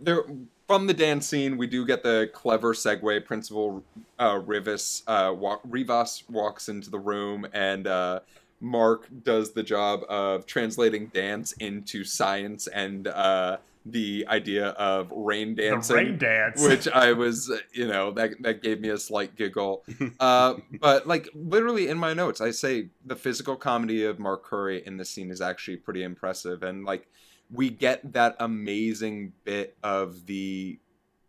[0.00, 0.24] there
[0.66, 3.24] from the dance scene we do get the clever segue.
[3.24, 3.82] Principal
[4.18, 8.20] uh, Rivas uh, walk, Rivas walks into the room and uh,
[8.60, 15.54] Mark does the job of translating dance into science and uh, the idea of rain
[15.54, 19.36] dancing, the rain dance, which I was, you know, that that gave me a slight
[19.36, 19.82] giggle.
[20.20, 24.82] Uh, but like literally in my notes, I say the physical comedy of Mark Curry
[24.86, 27.08] in this scene is actually pretty impressive, and like
[27.52, 30.78] we get that amazing bit of the,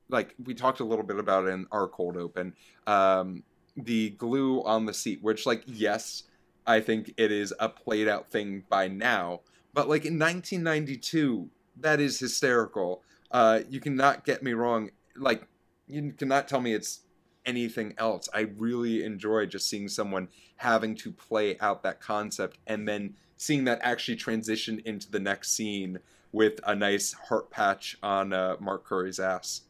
[0.09, 2.53] like we talked a little bit about in our cold open,
[2.87, 3.43] um,
[3.75, 6.23] the glue on the seat, which like yes
[6.65, 9.41] I think it is a played out thing by now.
[9.73, 13.03] But like in 1992, that is hysterical.
[13.31, 14.91] Uh, you cannot get me wrong.
[15.15, 15.47] Like
[15.87, 17.01] you cannot tell me it's
[17.45, 18.29] anything else.
[18.33, 23.63] I really enjoy just seeing someone having to play out that concept and then seeing
[23.63, 25.97] that actually transition into the next scene
[26.31, 29.61] with a nice heart patch on uh, Mark Curry's ass.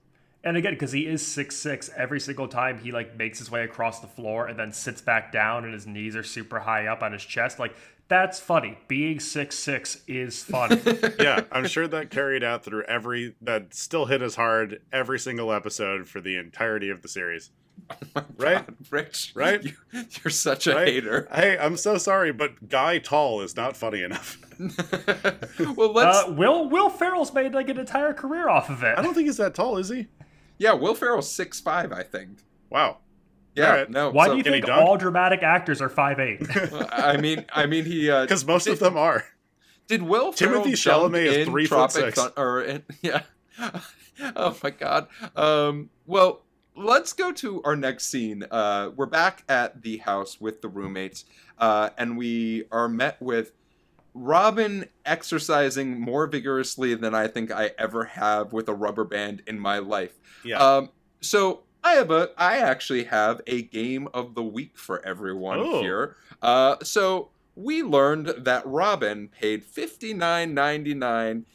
[0.44, 3.64] And again, because he is six six, every single time he like makes his way
[3.64, 7.02] across the floor and then sits back down and his knees are super high up
[7.02, 7.74] on his chest, like
[8.10, 8.78] that's funny.
[8.90, 10.82] Being six six is funny.
[11.20, 15.54] yeah, I'm sure that carried out through every that still hit as hard every single
[15.54, 17.52] episode for the entirety of the series.
[18.16, 19.32] Oh right, God, Rich.
[19.36, 19.74] Right, you,
[20.26, 20.88] are such a right?
[20.88, 21.28] hater.
[21.34, 24.38] Hey, I'm so sorry, but Guy Tall is not funny enough.
[25.76, 26.28] well, let's.
[26.28, 28.98] Uh, Will Will Ferrell's made like an entire career off of it.
[28.98, 30.08] I don't think he's that tall, is he?
[30.58, 32.40] Yeah, Will Ferrell's six five, I think.
[32.70, 32.98] Wow.
[33.56, 33.90] Yeah, right.
[33.90, 34.12] no.
[34.12, 36.42] Why so, do you think all dramatic actors are five eight?
[36.92, 39.26] I mean, I mean, he because uh, most did, of them are.
[39.88, 42.18] Did Will Timothée Chalamet is three foot six?
[42.18, 43.24] Thun- or in, yeah.
[44.36, 45.08] oh my god.
[45.36, 45.90] Um.
[46.06, 46.44] Well,
[46.76, 48.46] let's go to our next scene.
[48.50, 51.26] Uh, we're back at the house with the roommates,
[51.58, 53.52] uh, and we are met with
[54.14, 59.60] Robin exercising more vigorously than I think I ever have with a rubber band in
[59.60, 60.18] my life.
[60.44, 60.58] Yeah.
[60.58, 60.90] Um,
[61.22, 65.82] so I have a I actually have a game of the week for everyone Ooh.
[65.82, 66.16] here.
[66.42, 71.46] Uh, so we learned that Robin paid fifty nine ninety nine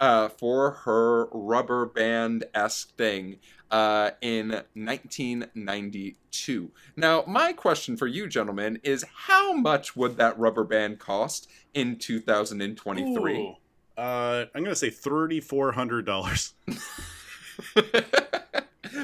[0.00, 3.38] uh, for her rubber band esque thing
[3.70, 6.70] uh, in 1992.
[6.96, 11.96] Now, my question for you, gentlemen, is how much would that rubber band cost in
[11.96, 13.38] 2023?
[13.38, 13.56] Ooh.
[13.96, 16.52] Uh, I'm gonna say thirty four hundred dollars.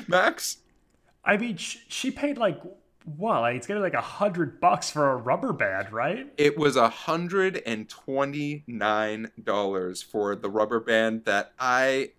[0.07, 0.59] Max?
[1.25, 2.61] I mean, she, she paid like
[3.05, 3.41] what?
[3.41, 6.31] Like, it's gonna be like a hundred bucks for a rubber band, right?
[6.37, 12.11] It was a hundred and twenty nine dollars for the rubber band that I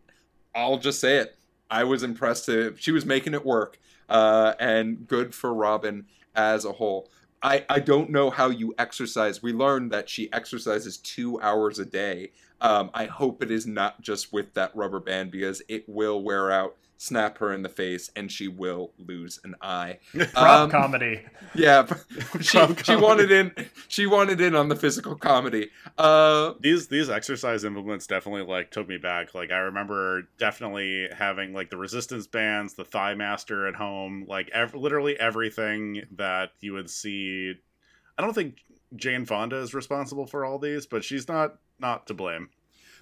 [0.56, 1.38] I'll just say it.
[1.74, 3.80] I was impressed to she was making it work.
[4.08, 6.06] Uh, and good for Robin
[6.36, 7.10] as a whole.
[7.42, 9.42] I, I don't know how you exercise.
[9.42, 12.32] We learned that she exercises two hours a day.
[12.62, 16.52] Um, I hope it is not just with that rubber band because it will wear
[16.52, 20.00] out snap her in the face, and she will lose an eye.
[20.34, 21.22] Prop Um, comedy.
[21.54, 21.86] Yeah,
[22.40, 23.52] she, Prop she wanted in.
[23.88, 25.70] She wanted in on the physical comedy.
[25.98, 29.36] Uh, These these exercise implements definitely like took me back.
[29.36, 34.50] Like I remember definitely having like the resistance bands, the thigh master at home, like
[34.54, 37.54] ev- literally everything that you would see.
[38.18, 38.64] I don't think
[38.96, 42.50] Jane Fonda is responsible for all these, but she's not not to blame.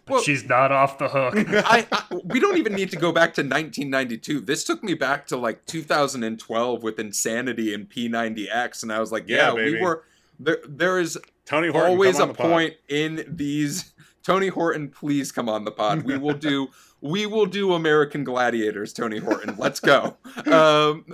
[0.06, 1.34] But well- she's not off the hook.
[1.66, 4.42] I, I we don't even need to go back to 1992.
[4.42, 9.26] This took me back to like 2012 with Insanity and P90X, and I was like,
[9.28, 10.04] yeah, Yeah, we were
[10.40, 10.58] there.
[10.68, 13.94] There is Tony Horton always a point in these.
[14.24, 16.04] Tony Horton, please come on the pod.
[16.04, 16.70] We will do.
[17.02, 18.94] we will do American Gladiators.
[18.94, 20.18] Tony Horton, let's go.
[20.52, 21.06] Um,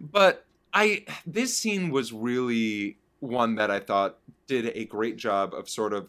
[0.00, 5.68] but I this scene was really one that I thought did a great job of
[5.68, 6.08] sort of.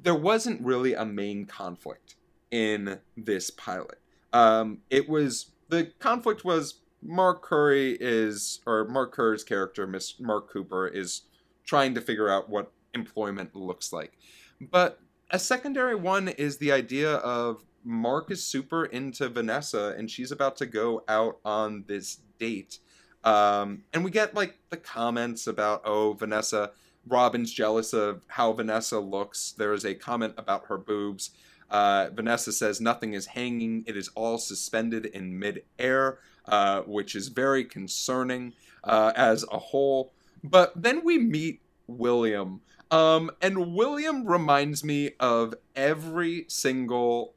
[0.00, 2.16] There wasn't really a main conflict
[2.50, 3.98] in this pilot.
[4.32, 10.50] Um, it was the conflict was Mark Curry is or Mark Curry's character, Miss Mark
[10.50, 11.22] Cooper, is
[11.64, 14.12] trying to figure out what employment looks like.
[14.60, 15.00] But
[15.30, 20.56] a secondary one is the idea of Mark is super into Vanessa and she's about
[20.58, 22.78] to go out on this date.
[23.24, 26.72] Um, and we get like the comments about, oh, Vanessa,
[27.06, 29.52] Robin's jealous of how Vanessa looks.
[29.52, 31.30] There is a comment about her boobs.
[31.70, 37.28] Uh, Vanessa says nothing is hanging, it is all suspended in midair, uh, which is
[37.28, 38.52] very concerning
[38.84, 40.12] uh, as a whole.
[40.44, 42.60] But then we meet William.
[42.90, 47.34] Um, and William reminds me of every single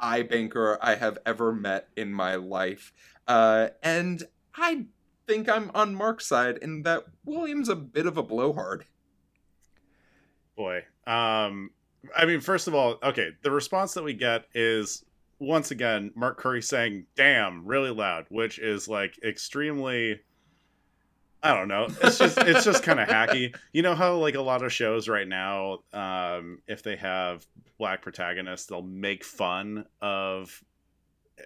[0.00, 2.92] iBanker I have ever met in my life.
[3.28, 4.22] Uh, and
[4.54, 4.86] I
[5.26, 8.86] think I'm on Mark's side in that William's a bit of a blowhard.
[10.56, 10.84] Boy.
[11.06, 11.70] Um
[12.14, 15.04] I mean, first of all, okay, the response that we get is
[15.38, 20.20] once again Mark Curry saying "damn" really loud, which is like extremely
[21.42, 21.88] I don't know.
[22.02, 23.54] It's just it's just kind of hacky.
[23.72, 27.46] You know how like a lot of shows right now um if they have
[27.78, 30.62] black protagonists, they'll make fun of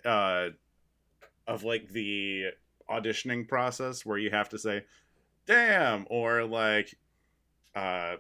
[0.05, 0.49] uh
[1.47, 2.47] of like the
[2.91, 4.85] auditioning process where you have to say
[5.47, 6.95] "damn" or like
[7.75, 8.17] uh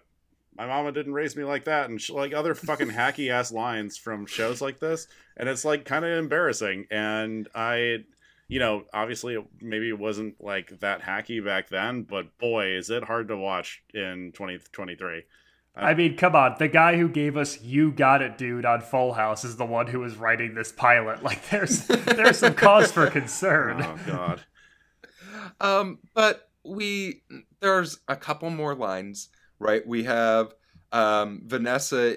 [0.58, 3.96] my mama didn't raise me like that and sh- like other fucking hacky ass lines
[3.96, 7.98] from shows like this and it's like kind of embarrassing and i
[8.48, 12.90] you know obviously it, maybe it wasn't like that hacky back then but boy is
[12.90, 15.22] it hard to watch in 2023
[15.80, 16.56] I mean, come on.
[16.58, 19.86] The guy who gave us "You Got It, Dude" on Full House is the one
[19.86, 21.22] who was writing this pilot.
[21.28, 23.80] Like, there's there's some cause for concern.
[23.80, 24.42] oh god
[25.60, 27.22] Um, but we
[27.60, 29.86] there's a couple more lines, right?
[29.86, 30.54] We have
[30.92, 32.16] um, Vanessa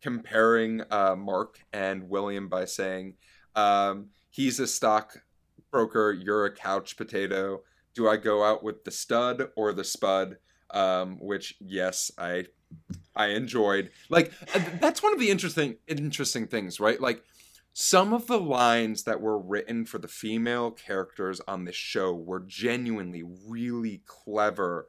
[0.00, 3.14] comparing uh, Mark and William by saying,
[3.54, 5.22] um, "He's a stock
[5.70, 7.62] broker, you're a couch potato.
[7.94, 10.38] Do I go out with the stud or the spud?"
[10.70, 12.46] Um, which yes, I
[13.14, 13.90] I enjoyed.
[14.08, 17.00] Like uh, that's one of the interesting interesting things, right?
[17.00, 17.22] Like
[17.74, 22.40] some of the lines that were written for the female characters on this show were
[22.40, 24.88] genuinely really clever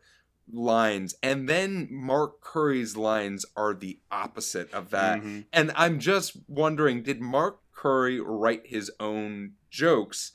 [0.51, 5.45] lines and then Mark Curry's lines are the opposite of that Mhm.
[5.53, 10.31] and I'm just wondering did Mark Curry write his own jokes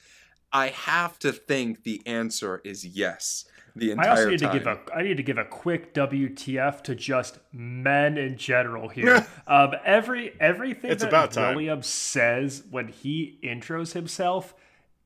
[0.53, 3.45] I have to think the answer is yes
[3.77, 5.93] the entire I also need time to give a I need to give a quick
[5.95, 9.27] WTF to just men in general here.
[9.47, 11.37] um, every everything It's that about.
[11.55, 14.55] William says when he intros himself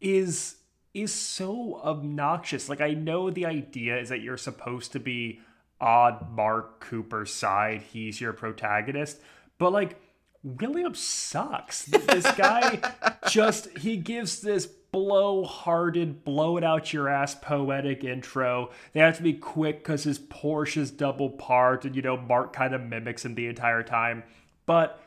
[0.00, 0.56] is
[0.94, 2.68] is so obnoxious.
[2.68, 5.40] Like I know the idea is that you're supposed to be
[5.80, 7.82] on Mark Cooper's side.
[7.92, 9.20] He's your protagonist,
[9.58, 10.00] but like
[10.42, 11.84] William sucks.
[11.84, 12.80] This guy
[13.28, 18.70] just he gives this blow-hearted, blow it out your ass poetic intro.
[18.92, 22.74] They have to be quick because his Porsche's double parked, and you know Mark kind
[22.74, 24.22] of mimics him the entire time.
[24.66, 25.00] But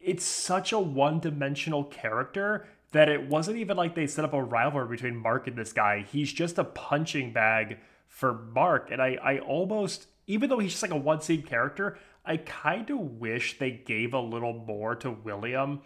[0.00, 4.88] it's such a one-dimensional character that it wasn't even like they set up a rivalry
[4.88, 6.06] between Mark and this guy.
[6.10, 10.82] He's just a punching bag for Mark, and I I almost even though he's just
[10.82, 15.10] like a one scene character, I kind of wish they gave a little more to
[15.10, 15.80] William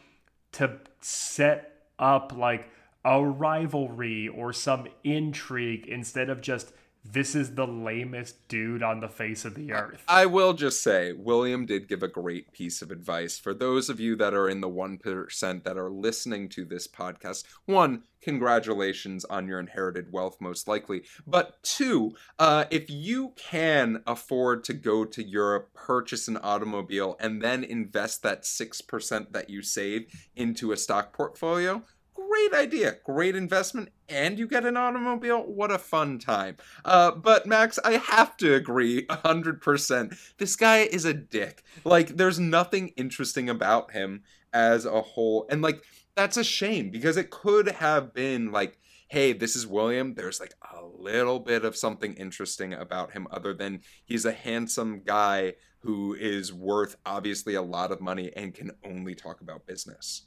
[0.53, 2.69] to set up like
[3.05, 6.73] a rivalry or some intrigue instead of just
[7.13, 10.03] this is the lamest dude on the face of the earth.
[10.09, 14.01] I will just say, William did give a great piece of advice for those of
[14.01, 17.45] you that are in the 1% that are listening to this podcast.
[17.67, 21.03] One, congratulations on your inherited wealth, most likely.
[21.27, 27.41] But two, uh, if you can afford to go to Europe, purchase an automobile, and
[27.41, 31.83] then invest that 6% that you save into a stock portfolio,
[32.17, 35.43] great idea, great investment, and you get an automobile.
[35.43, 36.57] What a fun time.
[36.85, 40.19] Uh, but Max, I have to agree 100%.
[40.39, 41.63] This guy is a dick.
[41.85, 45.47] Like, there's nothing interesting about him as a whole.
[45.51, 45.83] And, like,
[46.15, 50.15] that's a shame because it could have been like, hey, this is William.
[50.15, 55.03] There's like a little bit of something interesting about him other than he's a handsome
[55.05, 60.23] guy who is worth obviously a lot of money and can only talk about business.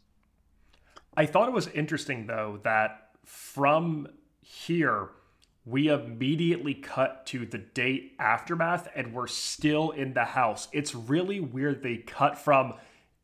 [1.16, 4.08] I thought it was interesting though that from
[4.42, 5.10] here
[5.66, 10.68] we immediately cut to the date aftermath and we're still in the house.
[10.72, 12.74] It's really weird they cut from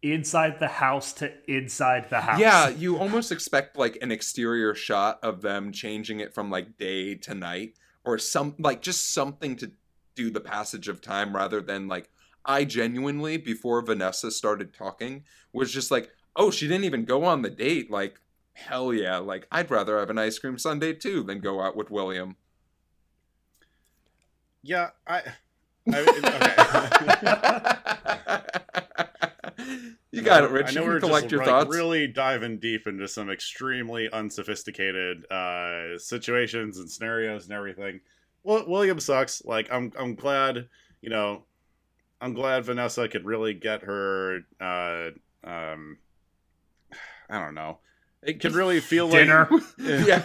[0.02, 2.40] inside the house to inside the house.
[2.40, 7.16] Yeah, you almost expect like an exterior shot of them changing it from like day
[7.16, 9.72] to night or some like just something to
[10.16, 12.10] do the passage of time rather than like
[12.46, 17.42] I genuinely before Vanessa started talking was just like oh, she didn't even go on
[17.42, 17.90] the date.
[17.90, 18.20] Like,
[18.54, 19.18] hell yeah.
[19.18, 22.36] Like, I'd rather have an ice cream sundae too than go out with William.
[24.64, 25.22] Yeah, I.
[25.94, 26.16] I okay.
[30.12, 30.70] you got it, Rich.
[30.70, 31.76] I know you we're collect just, your like, thoughts.
[31.76, 38.00] Really diving deep into some extremely unsophisticated uh, situations and scenarios and everything.
[38.44, 39.46] Well, William sucks.
[39.46, 40.68] Like, I'm, I'm glad,
[41.02, 41.44] you know,
[42.20, 45.10] I'm glad Vanessa could really get her uh,
[45.44, 46.00] um,
[47.30, 47.80] I don't know.
[48.22, 49.48] It can really feel dinner.
[49.78, 50.24] like yeah,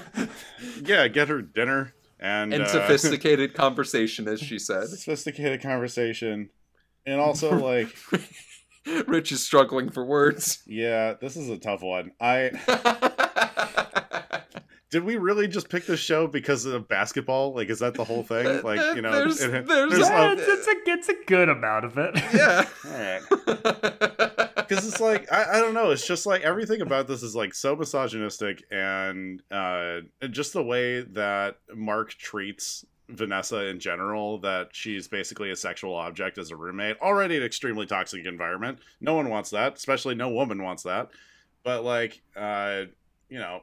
[0.82, 1.08] yeah.
[1.08, 4.88] Get her dinner and and uh, sophisticated conversation, as she said.
[4.88, 6.50] Sophisticated conversation,
[7.04, 7.94] and also like
[9.06, 10.62] Rich is struggling for words.
[10.66, 12.12] Yeah, this is a tough one.
[12.20, 12.52] I
[14.90, 17.54] did we really just pick this show because of basketball?
[17.54, 18.62] Like, is that the whole thing?
[18.62, 21.84] Like, you know, there's, it, there's, there's yeah, it's, it's, a it's a good amount
[21.84, 22.16] of it.
[22.32, 22.64] Yeah.
[22.86, 24.09] All right
[24.86, 25.90] it's like I, I don't know.
[25.90, 30.00] It's just like everything about this is like so misogynistic and uh
[30.30, 36.38] just the way that mark treats vanessa in general that she's basically a sexual object
[36.38, 38.78] as a roommate already an extremely toxic environment.
[39.00, 41.10] No one wants that especially no woman wants that.
[41.62, 42.82] But like uh
[43.28, 43.62] you know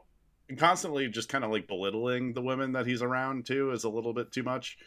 [0.57, 4.13] constantly just kind of like belittling the women that he's around too is a little
[4.13, 4.78] bit too much.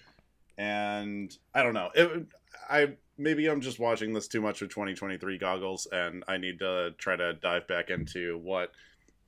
[0.59, 1.91] And i don't know.
[1.95, 2.27] It,
[2.69, 6.93] i maybe I'm just watching this too much with 2023 goggles, and I need to
[6.99, 8.73] try to dive back into what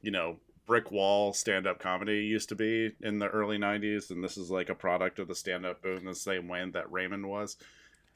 [0.01, 4.25] you know brick wall stand up comedy used to be in the early 90s, and
[4.25, 7.29] this is like a product of the stand up boom the same way that Raymond
[7.29, 7.57] was.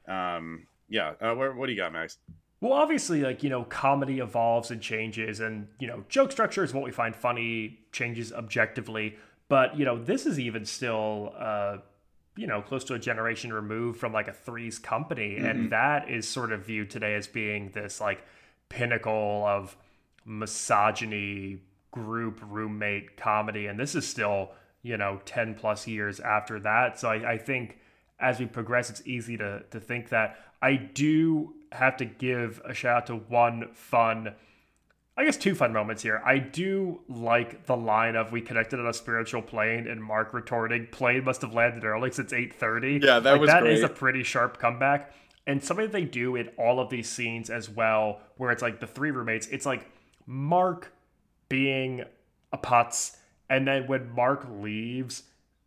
[0.09, 2.19] Um, yeah, uh, what, what do you got, Max?
[2.61, 6.73] Well, obviously, like, you know, comedy evolves and changes, and, you know, joke structure is
[6.73, 9.17] what we find funny, changes objectively.
[9.49, 11.79] But, you know, this is even still uh,
[12.37, 15.37] you know close to a generation removed from like a threes company.
[15.37, 15.47] Mm-hmm.
[15.47, 18.25] and that is sort of viewed today as being this like
[18.69, 19.77] pinnacle of
[20.25, 21.61] misogyny
[21.91, 23.67] group roommate comedy.
[23.67, 24.51] And this is still
[24.83, 26.99] you know 10 plus years after that.
[27.01, 27.79] So i, I think
[28.21, 30.39] as we progress it's easy to to think that.
[30.63, 34.35] I do have to give a shout out to one fun
[35.19, 36.21] I guess two fun moments here.
[36.25, 40.89] I do like the line of "We connected on a spiritual plane," and Mark retorting,
[40.89, 43.03] "Plane must have landed early since eight 8.30.
[43.03, 43.75] Yeah, that like, was that great.
[43.75, 45.13] is a pretty sharp comeback.
[45.47, 48.81] And something that they do in all of these scenes as well, where it's like
[48.81, 49.47] the three roommates.
[49.47, 49.89] It's like
[50.27, 50.93] Mark
[51.49, 52.05] being
[52.53, 53.17] a putz,
[53.49, 55.23] and then when Mark leaves,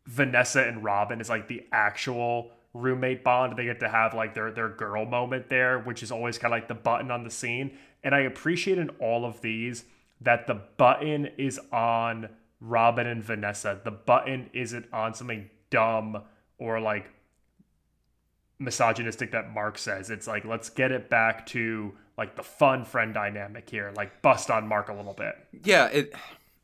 [0.05, 3.57] Vanessa and Robin is like the actual roommate bond.
[3.57, 6.57] They get to have like their their girl moment there, which is always kind of
[6.57, 7.77] like the button on the scene.
[8.03, 9.85] And I appreciate in all of these
[10.21, 12.29] that the button is on
[12.59, 13.79] Robin and Vanessa.
[13.83, 16.23] The button isn't on something dumb
[16.57, 17.09] or like
[18.59, 20.09] misogynistic that Mark says.
[20.09, 24.51] It's like let's get it back to like the fun friend dynamic here, like bust
[24.51, 25.35] on Mark a little bit.
[25.63, 26.13] Yeah, it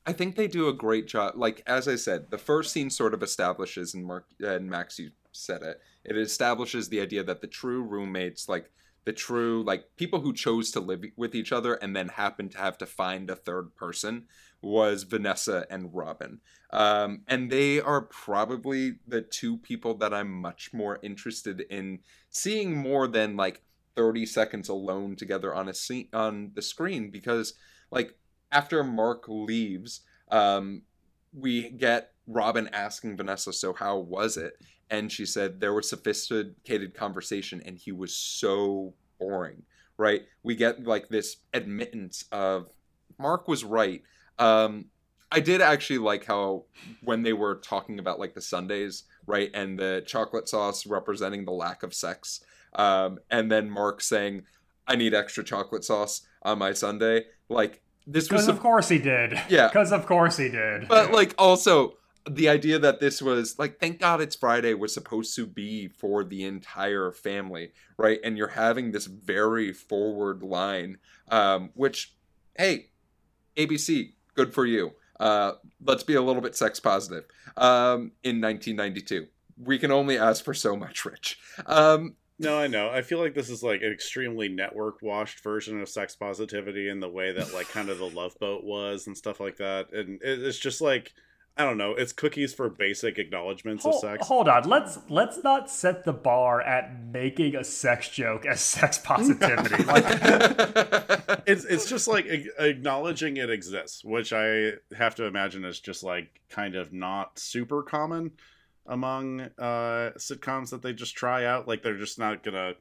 [0.06, 1.34] I think they do a great job.
[1.36, 5.12] Like as I said, the first scene sort of establishes and Mark and Max you
[5.32, 5.82] said it.
[6.04, 8.70] It establishes the idea that the true roommates like
[9.06, 12.58] the true like people who chose to live with each other and then happened to
[12.58, 14.26] have to find a third person
[14.62, 16.42] was Vanessa and Robin.
[16.72, 22.00] Um, and they are probably the two people that I'm much more interested in
[22.32, 23.62] seeing more than like
[23.96, 27.54] 30 seconds alone together on a scene on the screen because
[27.92, 28.18] like
[28.52, 30.02] after Mark leaves,
[30.32, 30.82] um,
[31.32, 34.54] we get Robin asking Vanessa, "So how was it?"
[34.90, 39.64] And she said there was sophisticated conversation, and he was so boring.
[39.98, 40.24] Right?
[40.44, 42.68] We get like this admittance of
[43.18, 44.04] Mark was right.
[44.38, 44.86] Um,
[45.32, 46.66] I did actually like how
[47.04, 51.52] when they were talking about like the sundaes, right, and the chocolate sauce representing the
[51.52, 52.42] lack of sex,
[52.76, 54.44] um, and then Mark saying,
[54.88, 59.00] "I need extra chocolate sauce on my sundae." Like this was, Because of course he
[59.00, 59.40] did.
[59.50, 59.68] Yeah.
[59.68, 60.88] Because of course he did.
[60.88, 61.94] but like also
[62.30, 66.24] the idea that this was like, thank God it's Friday was supposed to be for
[66.24, 68.20] the entire family, right?
[68.24, 70.98] And you're having this very forward line,
[71.30, 72.16] um, which,
[72.58, 72.88] hey,
[73.56, 74.94] ABC, good for you.
[75.20, 75.54] Uh,
[75.84, 77.26] let's be a little bit sex positive.
[77.58, 81.40] Um, in 1992, we can only ask for so much, Rich.
[81.66, 82.90] Um, No, I know.
[82.90, 87.00] I feel like this is like an extremely network washed version of sex positivity in
[87.00, 89.94] the way that like kind of the Love Boat was and stuff like that.
[89.94, 91.14] And it's just like
[91.58, 91.92] I don't know.
[91.92, 94.28] It's cookies for basic acknowledgments of sex.
[94.28, 98.98] hold on, let's let's not set the bar at making a sex joke as sex
[99.04, 99.82] positivity.
[99.86, 100.04] like,
[101.48, 106.04] It's it's just like a- acknowledging it exists, which I have to imagine is just
[106.04, 108.32] like kind of not super common
[108.88, 111.68] among uh sitcoms that they just try out.
[111.68, 112.74] Like they're just not gonna.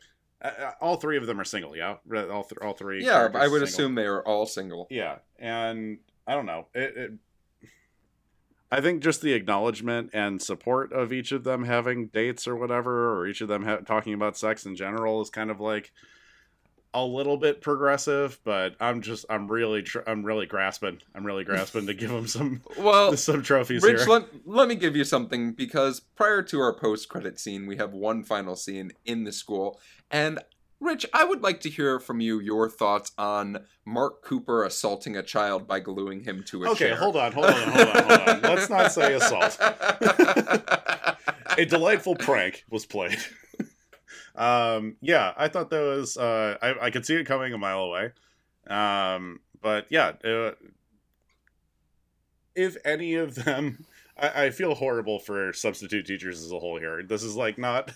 [0.43, 1.97] Uh, uh, all three of them are single, yeah.
[2.31, 3.05] All th- all three.
[3.05, 3.62] yeah, I would single.
[3.62, 4.87] assume they are all single.
[4.91, 6.66] Yeah, and I don't know.
[6.75, 7.11] It, it,
[8.73, 13.17] I think just the acknowledgement and support of each of them having dates or whatever,
[13.17, 15.93] or each of them ha- talking about sex in general, is kind of like
[16.93, 18.41] a little bit progressive.
[18.45, 22.27] But I'm just, I'm really, tr- I'm really grasping, I'm really grasping to give them
[22.27, 24.09] some Well, some trophies Rich, here.
[24.09, 27.93] let, let me give you something because prior to our post credit scene, we have
[27.93, 29.81] one final scene in the school.
[30.11, 30.41] And
[30.85, 35.22] Rich, I would like to hear from you your thoughts on Mark Cooper assaulting a
[35.22, 36.91] child by gluing him to a Okay, chair.
[36.93, 38.43] Okay, hold on, hold on, hold on, hold on.
[38.43, 39.57] Let's not say assault.
[41.59, 43.16] a delightful prank was played.
[44.37, 46.18] um, yeah, I thought that was.
[46.18, 48.12] Uh, I I could see it coming a mile away.
[48.66, 50.51] Um, but yeah, uh,
[52.55, 53.87] if any of them,
[54.17, 57.03] I, I feel horrible for substitute teachers as a whole here.
[57.03, 57.93] This is like not.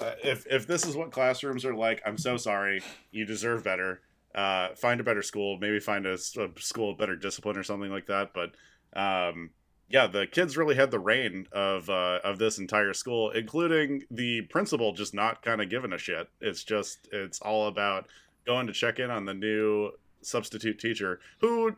[0.00, 2.82] Uh, if if this is what classrooms are like, I'm so sorry.
[3.10, 4.00] You deserve better.
[4.34, 5.58] Uh, find a better school.
[5.58, 8.32] Maybe find a school of better discipline or something like that.
[8.32, 8.52] But
[8.98, 9.50] um,
[9.88, 14.42] yeah, the kids really had the reign of uh, of this entire school, including the
[14.42, 16.28] principal just not kind of giving a shit.
[16.40, 18.06] It's just it's all about
[18.46, 19.90] going to check in on the new
[20.22, 21.76] substitute teacher who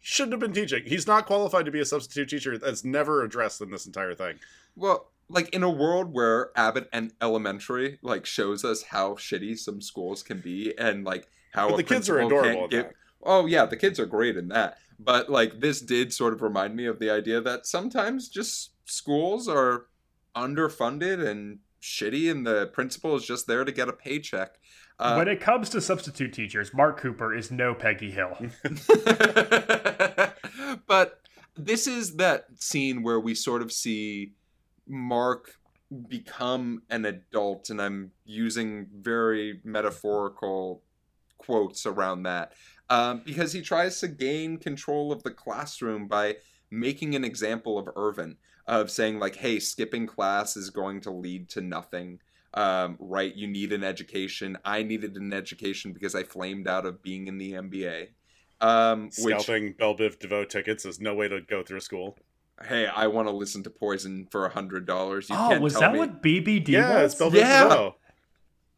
[0.00, 0.82] shouldn't have been teaching.
[0.86, 2.56] He's not qualified to be a substitute teacher.
[2.58, 4.38] That's never addressed in this entire thing.
[4.76, 9.80] Well, like in a world where Abbott and Elementary like shows us how shitty some
[9.80, 12.44] schools can be, and like how the kids are adorable.
[12.44, 12.92] can't At give-
[13.22, 14.78] Oh yeah, the kids are great in that.
[14.98, 19.48] But like this did sort of remind me of the idea that sometimes just schools
[19.48, 19.86] are
[20.34, 24.58] underfunded and shitty and the principal is just there to get a paycheck.
[24.98, 28.36] Uh, when it comes to substitute teachers, Mark Cooper is no Peggy Hill.
[30.86, 31.20] but
[31.56, 34.32] this is that scene where we sort of see
[34.86, 35.58] Mark
[36.08, 40.82] become an adult, and I'm using very metaphorical
[41.38, 42.52] quotes around that
[42.90, 46.36] um, because he tries to gain control of the classroom by
[46.70, 48.36] making an example of Irvin
[48.66, 52.20] of saying like, "Hey, skipping class is going to lead to nothing."
[52.54, 54.56] Um, right, you need an education.
[54.64, 58.08] I needed an education because I flamed out of being in the NBA.
[58.60, 62.18] Um, which Scalping Belle Biv DeVoe tickets is no way to go through school.
[62.66, 65.28] hey, I want to listen to Poison for a hundred dollars.
[65.30, 65.98] You oh, can't was tell that me.
[66.00, 67.12] what BBD yeah, was?
[67.12, 67.62] it's Belle Biv Yeah.
[67.64, 67.94] DeVoe.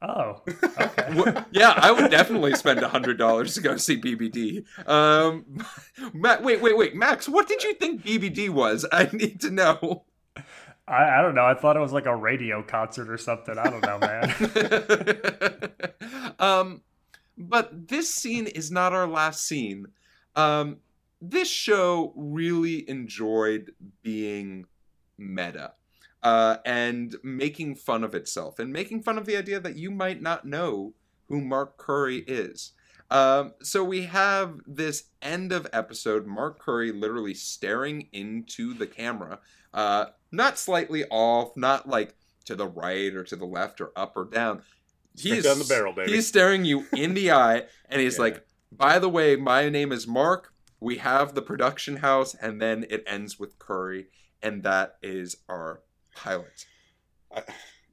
[0.03, 1.12] Oh, okay.
[1.14, 4.64] Wha- yeah, I would definitely spend a hundred dollars to go see BBD.
[4.89, 5.45] Um,
[6.14, 8.87] Ma- wait, wait, wait, Max, what did you think BBD was?
[8.93, 10.05] I need to know.
[10.91, 11.45] I, I don't know.
[11.45, 13.57] I thought it was like a radio concert or something.
[13.57, 14.34] I don't know, man.
[16.38, 16.82] um,
[17.38, 19.86] but this scene is not our last scene.
[20.36, 20.78] Um,
[21.20, 23.72] this show really enjoyed
[24.03, 24.66] being
[25.16, 25.72] meta
[26.22, 30.20] uh, and making fun of itself and making fun of the idea that you might
[30.20, 30.95] not know
[31.28, 32.72] who Mark Curry is.
[33.11, 39.41] Um, so we have this end of episode, Mark Curry literally staring into the camera,
[39.74, 42.14] uh, not slightly off, not like
[42.47, 44.62] to the right or to the left or up or down.
[45.16, 46.12] Straight down the barrel, baby.
[46.12, 48.22] He's staring you in the eye, and he's Yeah.
[48.22, 50.53] like, "By the way, my name is Mark.
[50.78, 54.07] We have the production house, and then it ends with Curry,
[54.43, 55.83] and that is our
[56.14, 56.64] pilot."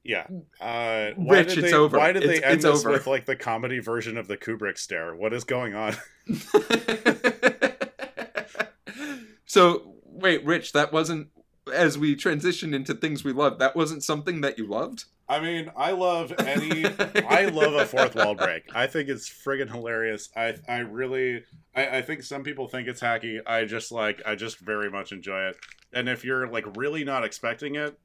[0.04, 0.26] Yeah.
[0.58, 1.98] Uh, why Rich, did it's they, over.
[1.98, 2.92] Why did they end it's this over.
[2.92, 5.14] with like the comedy version of the Kubrick stare?
[5.14, 5.96] What is going on?
[9.44, 11.28] so wait, Rich, that wasn't
[11.70, 13.58] as we transition into things we love.
[13.58, 15.04] That wasn't something that you loved.
[15.28, 16.84] I mean, I love any.
[17.28, 18.64] I love a fourth wall break.
[18.74, 20.30] I think it's friggin' hilarious.
[20.34, 21.44] I I really.
[21.74, 23.40] I, I think some people think it's hacky.
[23.46, 24.22] I just like.
[24.24, 25.56] I just very much enjoy it.
[25.92, 27.98] And if you're like really not expecting it,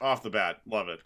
[0.00, 1.00] off the bat, love it.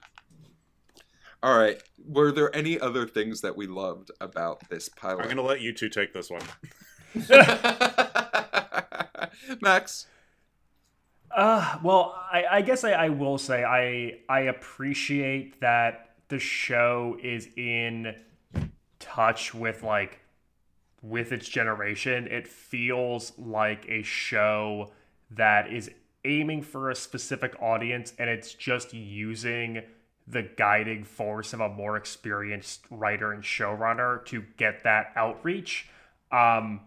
[1.42, 1.82] All right.
[2.06, 5.22] Were there any other things that we loved about this pilot?
[5.22, 6.42] I'm gonna let you two take this one.
[9.60, 10.06] Max.
[11.30, 17.18] Uh, well, I, I guess I, I will say I I appreciate that the show
[17.22, 18.14] is in
[18.98, 20.20] touch with like
[21.02, 22.26] with its generation.
[22.26, 24.92] It feels like a show
[25.30, 25.90] that is
[26.24, 29.82] aiming for a specific audience and it's just using
[30.26, 35.88] the guiding force of a more experienced writer and showrunner to get that outreach.
[36.32, 36.80] Um,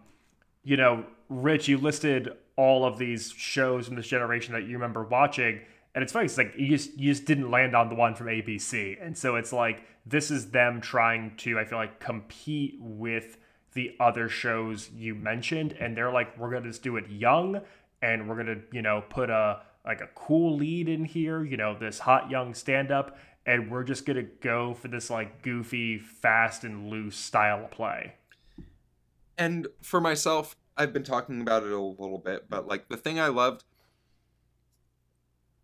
[0.62, 5.02] you know, Rich, you listed all of these shows from this generation that you remember
[5.02, 5.62] watching,
[5.94, 6.26] and it's funny.
[6.26, 9.36] It's like you just you just didn't land on the one from ABC, and so
[9.36, 13.38] it's like this is them trying to I feel like compete with
[13.72, 17.62] the other shows you mentioned, and they're like, we're gonna just do it young,
[18.02, 21.74] and we're gonna you know put a like a cool lead in here, you know,
[21.74, 26.62] this hot young stand up, and we're just gonna go for this like goofy, fast
[26.64, 28.16] and loose style of play.
[29.38, 33.20] And for myself, I've been talking about it a little bit, but like the thing
[33.20, 33.64] I loved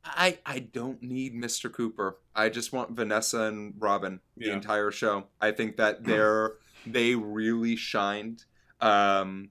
[0.05, 1.73] I I don't need Mr.
[1.73, 2.19] Cooper.
[2.35, 4.53] I just want Vanessa and Robin the Yeah.
[4.53, 5.29] entire show.
[5.41, 6.53] I think that they're
[6.87, 8.45] they really shined
[8.81, 9.49] um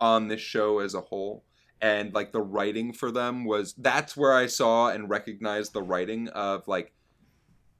[0.00, 1.44] on this show as a whole.
[1.80, 6.28] And like the writing for them was that's where I saw and recognized the writing
[6.28, 6.94] of like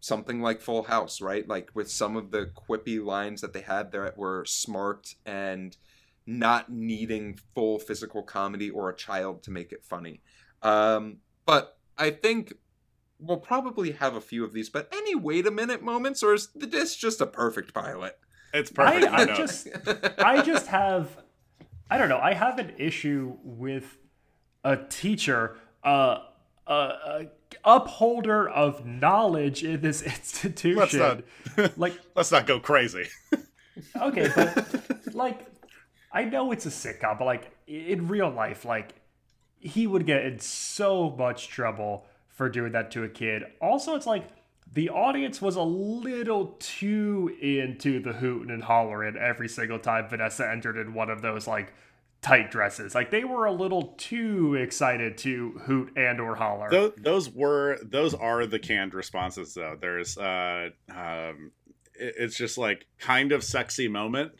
[0.00, 1.48] something like Full House, right?
[1.48, 5.74] Like with some of the quippy lines that they had there that were smart and
[6.26, 10.20] not needing full physical comedy or a child to make it funny.
[10.62, 12.54] Um, but I think
[13.18, 14.68] we'll probably have a few of these.
[14.68, 18.18] But any wait a minute moments, or is the this just a perfect pilot?
[18.52, 19.06] It's perfect.
[19.06, 19.34] I, I know.
[19.34, 19.68] just
[20.18, 21.16] I just have
[21.90, 23.98] I don't know, I have an issue with
[24.64, 26.18] a teacher, uh,
[26.66, 27.26] a, a
[27.64, 30.78] upholder of knowledge in this institution.
[30.78, 31.78] Let's not.
[31.78, 33.06] like Let's not go crazy.
[34.00, 35.46] okay, but like
[36.16, 38.94] I know it's a sitcom, but like in real life, like
[39.60, 43.42] he would get in so much trouble for doing that to a kid.
[43.60, 44.26] Also, it's like
[44.72, 50.48] the audience was a little too into the hooting and hollering every single time Vanessa
[50.48, 51.74] entered in one of those like
[52.22, 52.94] tight dresses.
[52.94, 56.70] Like they were a little too excited to hoot and or holler.
[56.70, 61.52] those, those were those are the canned responses though there's uh um
[61.94, 64.32] it's just like kind of sexy moment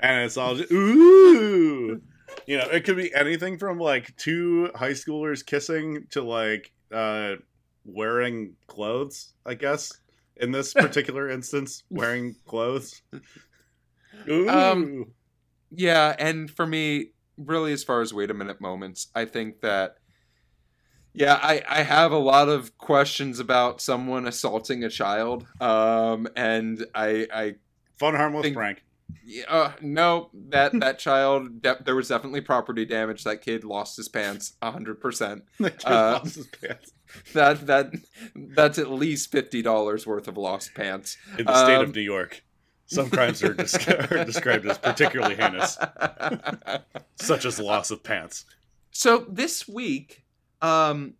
[0.00, 2.00] and it's all just, ooh.
[2.46, 7.34] You know it could be anything from like two high schoolers kissing to like uh
[7.84, 9.92] wearing clothes i guess
[10.36, 13.02] in this particular instance wearing clothes.
[14.28, 14.48] Ooh.
[14.48, 15.12] Um,
[15.70, 19.96] Yeah, and for me, really, as far as wait a minute moments, I think that,
[21.12, 25.46] yeah, I, I have a lot of questions about someone assaulting a child.
[25.60, 27.54] Um, and I, I,
[27.96, 28.82] fun harmless think- prank
[29.24, 33.24] yeah, uh, no, that, that child, de- there was definitely property damage.
[33.24, 35.44] That kid lost his pants a hundred percent.
[35.58, 36.92] Kid Uh, lost his pants.
[37.32, 37.92] That, that,
[38.34, 41.16] that's at least $50 worth of lost pants.
[41.38, 42.42] in the state Um, of New York.
[42.86, 43.52] Some crimes are,
[44.10, 45.78] are described as particularly heinous,
[47.16, 48.44] such as loss of pants.
[48.90, 50.24] So this week,
[50.60, 51.14] um,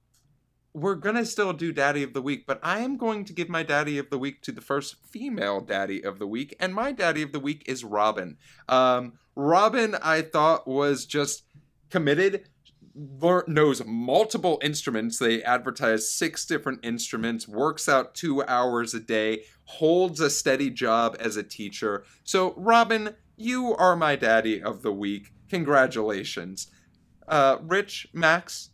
[0.75, 3.63] we're gonna still do Daddy of the Week, but I am going to give my
[3.63, 7.23] Daddy of the Week to the first female Daddy of the Week, and my Daddy
[7.23, 8.37] of the Week is Robin.
[8.69, 11.45] Um, Robin, I thought was just
[11.91, 12.49] committed.
[12.97, 15.19] Knows multiple instruments.
[15.19, 17.49] They advertise six different instruments.
[17.49, 19.45] Works out two hours a day.
[19.65, 22.05] Holds a steady job as a teacher.
[22.23, 25.33] So, Robin, you are my daddy of the week.
[25.49, 26.69] Congratulations.
[27.27, 28.71] Uh, Rich, Max,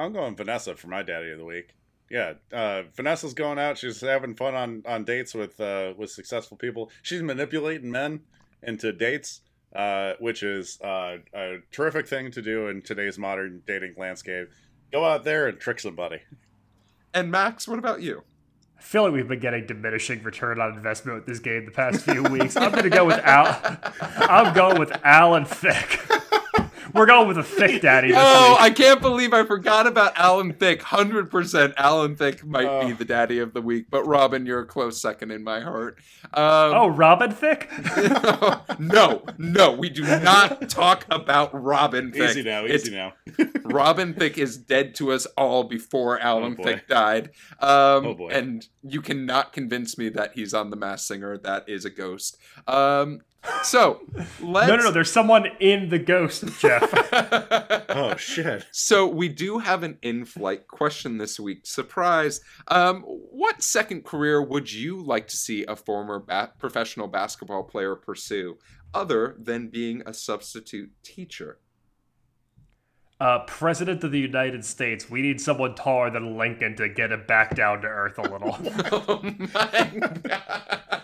[0.00, 1.74] I'm going Vanessa for my daddy of the week.
[2.10, 3.78] Yeah, uh, Vanessa's going out.
[3.78, 6.90] She's having fun on, on dates with uh, with successful people.
[7.02, 8.20] She's manipulating men
[8.62, 9.42] into dates,
[9.74, 14.48] uh, which is uh, a terrific thing to do in today's modern dating landscape.
[14.90, 16.20] Go out there and trick somebody.
[17.14, 18.24] and Max, what about you?
[18.76, 22.02] I feel like we've been getting diminishing return on investment with this game the past
[22.02, 22.56] few weeks.
[22.56, 23.78] I'm gonna go with Al.
[24.00, 26.00] I'm going with Alan Thicke.
[26.94, 28.60] We're going with a thick daddy this Oh, week.
[28.60, 30.82] I can't believe I forgot about Alan Thicke.
[30.82, 32.94] Hundred percent, Alan Thicke might be Oh.
[32.94, 35.98] the daddy of the week, but Robin, you're a close second in my heart.
[36.34, 36.40] Um,
[36.74, 37.68] Oh, Robin Thicke?
[38.78, 42.30] no, no, we do not talk about Robin Thicke.
[42.30, 43.12] Easy now, It's- easy now.
[43.64, 46.62] Robin Thicke is dead to us all before Alan Oh, boy.
[46.64, 47.30] Thicke died.
[47.60, 48.28] Um, Oh, boy.
[48.30, 51.38] And you cannot convince me that he's on The Masked Singer.
[51.38, 52.36] That is a ghost.
[52.66, 53.20] Um,
[53.62, 54.00] so
[54.40, 54.68] let's.
[54.68, 54.90] No, no, no.
[54.90, 56.92] There's someone in the ghost, Geoff.
[57.92, 58.66] Oh shit.
[58.70, 61.66] So we do have an in-flight question this week.
[61.66, 62.40] Surprise!
[62.68, 67.96] Um, what second career would you like to see a former ba- professional basketball player
[67.96, 68.58] pursue,
[68.94, 71.58] other than being a substitute teacher?
[73.18, 77.24] Uh, President of the United States, we need someone taller than Lincoln to get him
[77.26, 78.56] back down to earth a little.
[78.92, 81.02] Oh my god!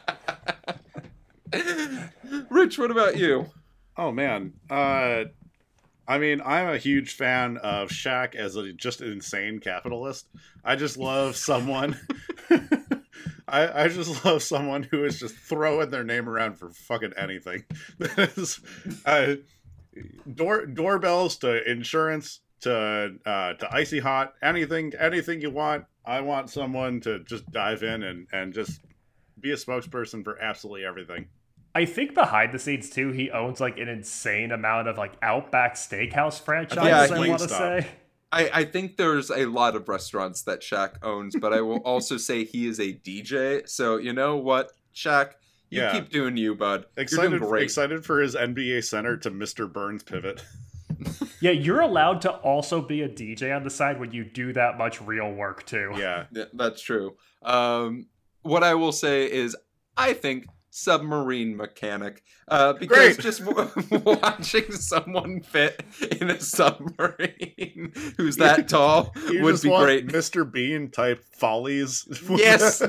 [2.51, 3.47] Rich, what about you?
[3.97, 4.55] Oh man.
[4.71, 5.25] Uh
[6.09, 10.29] I mean, I'm a huge fan of Shaq as a just insane capitalist.
[10.65, 11.99] I just love someone
[13.49, 17.65] I, I just love someone who is just throwing their name around for fucking anything.
[19.05, 19.37] Uh,
[20.35, 25.85] door doorbells to insurance to uh, to icy hot anything anything you want.
[26.05, 28.81] I want someone to just dive in and and just
[29.41, 31.29] be a spokesperson for absolutely everything.
[31.77, 35.75] I think behind the scenes too, he owns like an insane amount of like Outback
[35.75, 37.11] Steakhouse franchises.
[37.11, 37.87] Yeah, I he- want to say.
[38.33, 42.17] I, I think there's a lot of restaurants that Shaq owns, but I will also
[42.29, 43.69] say he is a DJ.
[43.69, 45.33] So you know what, Shaq,
[45.71, 45.93] you Yeah.
[45.93, 46.87] keep doing you, bud.
[46.97, 47.63] You're Excited, doing great.
[47.65, 49.71] excited for his NBA center to Mr.
[49.73, 50.43] Burns pivot.
[51.41, 54.79] Yeah, you're allowed to also be a DJ on the side when you do that
[54.79, 55.93] much real work too.
[55.95, 57.17] Yeah, Yeah, that's true.
[57.43, 58.07] Um,
[58.41, 59.55] what I will say is,
[59.99, 60.47] I think
[60.77, 63.21] submarine mechanic uh, because Great.
[63.21, 63.71] just w-
[64.05, 65.83] watching someone fit
[66.21, 70.07] in a submarine who's that tall you would be great.
[70.09, 70.51] Mr.
[70.51, 72.07] Bean type follies.
[72.29, 72.83] Yes,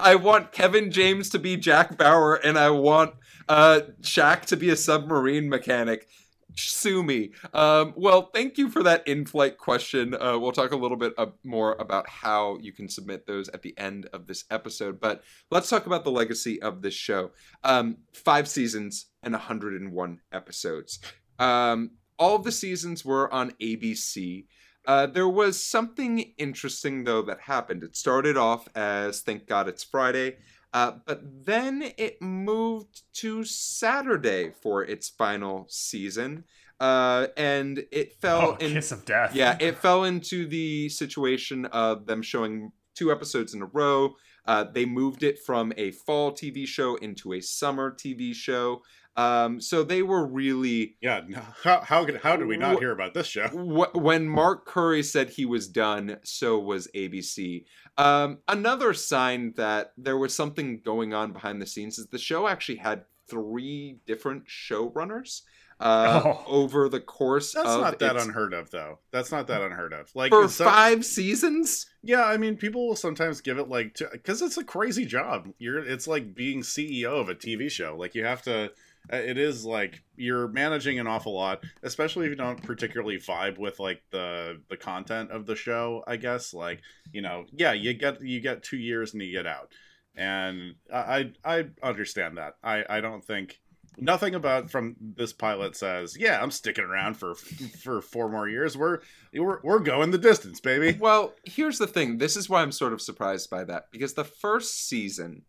[0.00, 3.12] I want Kevin James to be Jack Bauer, and I want
[3.46, 6.08] uh, Shaq to be a submarine mechanic.
[6.56, 7.32] Sue me.
[7.52, 10.14] Um, well, thank you for that in-flight question.
[10.14, 11.12] Uh, we'll talk a little bit
[11.44, 15.00] more about how you can submit those at the end of this episode.
[15.00, 17.30] But let's talk about the legacy of this show.
[17.62, 20.98] Um, five seasons and 101 episodes.
[21.38, 24.46] Um, all of the seasons were on ABC.
[24.86, 27.82] Uh, there was something interesting though that happened.
[27.82, 30.36] It started off as "Thank God It's Friday,"
[30.76, 36.44] uh, but then it moved to Saturday for its final season,
[36.80, 38.72] uh, and it fell Oh, in.
[38.74, 39.34] kiss of death.
[39.34, 44.16] Yeah, it fell into the situation of them showing two episodes in a row.
[44.44, 48.82] Uh, they moved it from a fall TV show into a summer TV show.
[49.16, 51.22] Um, so they were really yeah.
[51.62, 53.48] How how how did we not hear about this show?
[53.48, 57.64] Wh- when Mark Curry said he was done, so was ABC.
[57.96, 62.46] Um, another sign that there was something going on behind the scenes is the show
[62.46, 65.40] actually had three different showrunners
[65.80, 66.44] uh, Oh.
[66.46, 68.98] over the course That's of not that its- unheard of, though.
[69.12, 70.10] That's not that unheard of.
[70.14, 71.86] Like for some- five seasons.
[72.02, 75.48] Yeah, I mean, people will sometimes give it like because it's a crazy job.
[75.58, 77.96] You're it's like being CEO of a TV show.
[77.98, 78.72] Like you have to.
[79.12, 83.58] Uh, It is like you're managing an awful lot, especially if you don't particularly vibe
[83.58, 86.02] with like the the content of the show.
[86.06, 86.80] I guess like
[87.12, 89.72] you know, yeah, you get you get two years and you get out,
[90.14, 92.54] and I I, I understand that.
[92.62, 93.60] I I don't think
[93.98, 98.76] nothing about from this pilot says yeah I'm sticking around for for four more years.
[98.76, 99.00] We're
[99.32, 100.98] we're we're going the distance, baby.
[100.98, 102.18] Well, here's the thing.
[102.18, 105.42] This is why I'm sort of surprised by that because the first season,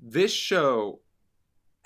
[0.00, 1.00] this show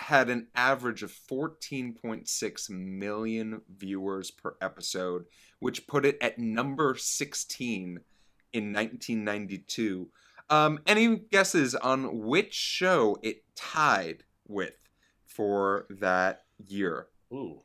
[0.00, 5.26] had an average of 14.6 million viewers per episode,
[5.58, 8.00] which put it at number 16
[8.52, 10.08] in 1992.
[10.48, 14.74] Um, any guesses on which show it tied with
[15.26, 17.08] for that year?
[17.32, 17.60] Ooh.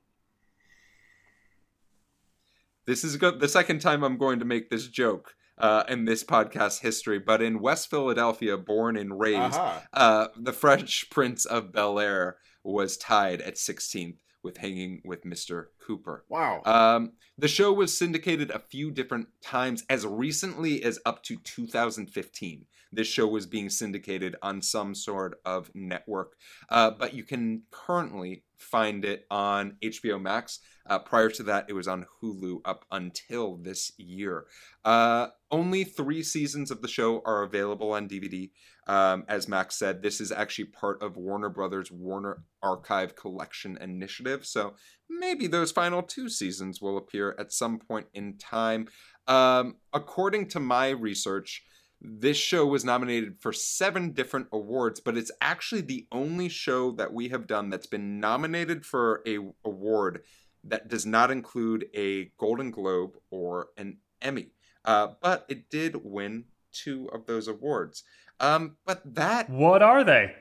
[2.86, 6.24] This is go- the second time I'm going to make this joke uh, in this
[6.24, 9.84] podcast history, but in West Philadelphia, born and raised, Aha.
[9.94, 15.68] uh, the Fresh Prince of Bel Air was tied at 16th with Hangin' with Mr.
[15.86, 16.24] Cooper.
[16.30, 16.62] Wow.
[16.66, 22.66] Um, the show was syndicated a few different times, as recently as up to 2015.
[22.96, 26.34] This show was being syndicated on some sort of network,
[26.70, 30.60] uh, but you can currently find it on HBO Max.
[30.88, 34.46] Uh, prior to that, it was on Hulu up until this year.
[34.84, 38.52] Uh, only three seasons of the show are available on DVD.
[38.88, 44.46] Um, as Max said, this is actually part of Warner Brothers Warner Archive Collection Initiative.
[44.46, 44.76] So
[45.10, 48.88] maybe those final two seasons will appear at some point in time.
[49.28, 51.64] Um, according to my research,
[52.02, 57.14] this show was nominated for seven different awards, but it's actually the only show that
[57.14, 60.22] we have done that's been nominated for a award
[60.64, 64.50] that does not include a Golden Globe or an Emmy.
[64.84, 68.04] Uh, but it did win two of those awards.
[68.40, 70.34] Um, but that What are they?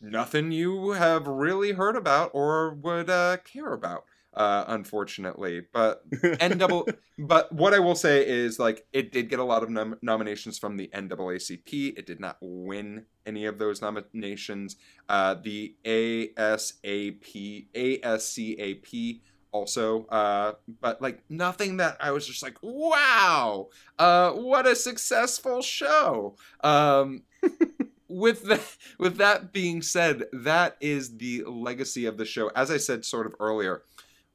[0.00, 4.04] nothing you have really heard about or would uh, care about,
[4.38, 5.62] uh, unfortunately.
[5.72, 6.02] But
[6.40, 6.88] N double.
[7.18, 10.58] But what I will say is, like, it did get a lot of nom- nominations
[10.58, 11.98] from the NAACP.
[11.98, 14.76] It did not win any of those nominations.
[15.08, 19.20] Uh, the ASAP, ASCAP
[19.50, 23.68] also, uh, but like nothing that I was just like, wow,
[23.98, 26.36] uh, what a successful show.
[26.62, 27.22] Um,
[28.08, 28.62] with that
[28.98, 32.50] with that being said, that is the legacy of the show.
[32.54, 33.82] As I said sort of earlier,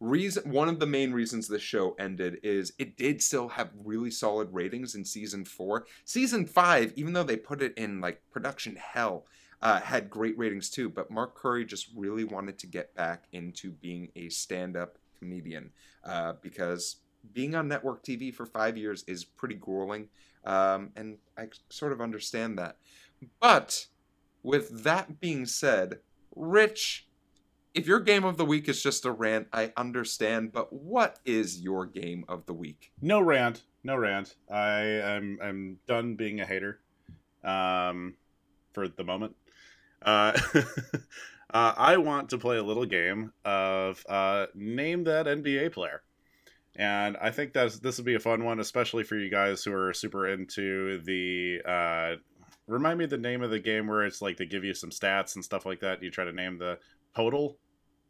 [0.03, 4.11] reason one of the main reasons this show ended is it did still have really
[4.11, 5.85] solid ratings in season 4.
[6.03, 9.25] Season 5, even though they put it in like production hell,
[9.61, 13.71] uh, had great ratings too, but Mark Curry just really wanted to get back into
[13.71, 15.71] being a stand-up comedian
[16.03, 16.97] uh, because
[17.31, 20.09] being on network TV for 5 years is pretty grueling.
[20.43, 22.75] Um, and I sort of understand that.
[23.39, 23.87] But
[24.43, 25.99] with that being said,
[26.35, 27.07] Rich,
[27.73, 31.61] if your game of the week is just a rant, I understand, but what is
[31.61, 32.91] your game of the week?
[33.01, 34.35] No rant, no rant.
[34.49, 36.79] I am I'm done being a hater,
[37.43, 38.15] um,
[38.73, 39.35] for the moment.
[40.03, 40.39] Uh,
[41.53, 46.03] uh, I want to play a little game of uh, name that NBA player,
[46.75, 49.73] and I think that this would be a fun one, especially for you guys who
[49.73, 51.61] are super into the.
[51.65, 52.15] Uh,
[52.67, 55.35] remind me the name of the game where it's like they give you some stats
[55.35, 56.03] and stuff like that.
[56.03, 56.77] You try to name the
[57.15, 57.57] total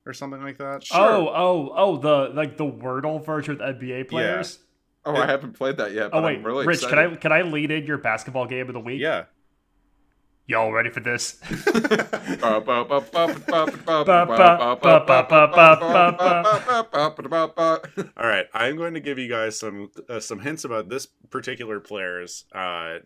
[0.06, 0.86] or something like that.
[0.94, 4.60] Oh, oh, oh, the like the Wordle version with NBA players.
[5.06, 6.12] Oh, I haven't played that yet.
[6.12, 7.22] But Oh wait, I'm really Rich, excited.
[7.22, 9.02] can I can I lead in your basketball game of the week?
[9.02, 9.26] Yeah.
[10.46, 11.40] Y'all ready for this?
[18.18, 21.80] All right, I'm going to give you guys some uh, some hints about this particular
[21.80, 23.00] player's uh,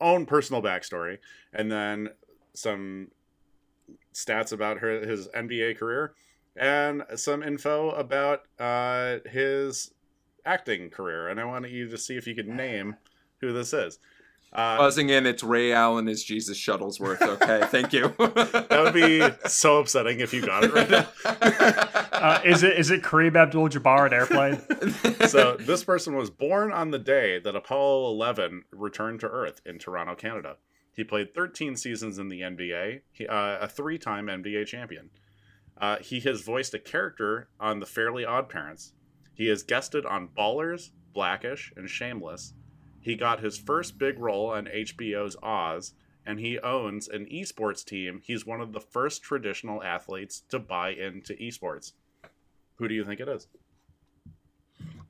[0.00, 1.18] own personal backstory,
[1.52, 2.08] and then
[2.52, 3.12] some
[4.14, 6.14] stats about her his NBA career,
[6.56, 9.92] and some info about uh, his
[10.46, 11.28] acting career.
[11.28, 12.96] And I want you to see if you can name
[13.40, 13.98] who this is.
[14.52, 17.20] Uh, Buzzing in, it's Ray Allen as Jesus Shuttlesworth.
[17.20, 18.14] Okay, thank you.
[18.18, 21.06] that would be so upsetting if you got it right now.
[22.14, 25.28] Uh, is it is it Kareem Abdul-Jabbar in Airplane?
[25.28, 29.78] so this person was born on the day that Apollo 11 returned to Earth in
[29.78, 30.56] Toronto, Canada.
[30.94, 35.10] He played 13 seasons in the NBA, he, uh, a three-time NBA champion.
[35.76, 38.92] Uh, he has voiced a character on The Fairly Odd Parents.
[39.34, 42.54] He has guested on Ballers, Blackish, and Shameless.
[43.00, 48.20] He got his first big role on HBO's Oz, and he owns an esports team.
[48.22, 51.92] He's one of the first traditional athletes to buy into esports.
[52.76, 53.48] Who do you think it is?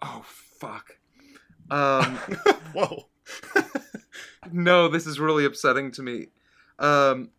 [0.03, 0.99] oh fuck.
[1.71, 2.17] Um,
[2.73, 3.07] Whoa.
[4.53, 6.27] no, this is really upsetting to me.
[6.79, 7.31] Um,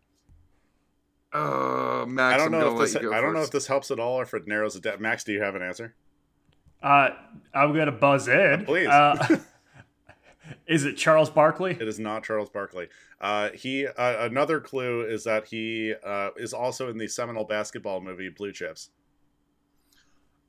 [1.32, 2.94] uh, Max, I don't I'm know if this.
[2.94, 4.82] you go I don't know if this helps at all or if it narrows it
[4.82, 5.02] down.
[5.02, 5.94] Max, do you have an answer?
[6.82, 7.10] Uh,
[7.54, 8.64] I'm gonna buzz in.
[8.64, 8.88] Please.
[8.88, 9.38] Uh,
[10.66, 11.72] is it Charles Barkley?
[11.72, 12.88] It is not Charles Barkley.
[13.20, 13.86] Uh, he.
[13.86, 18.52] Uh, another clue is that he uh, is also in the seminal basketball movie Blue
[18.52, 18.90] Chips.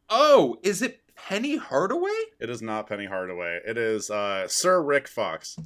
[0.09, 2.11] Oh, is it Penny Hardaway?
[2.39, 3.59] It is not Penny Hardaway.
[3.65, 5.57] It is uh, Sir Rick Fox.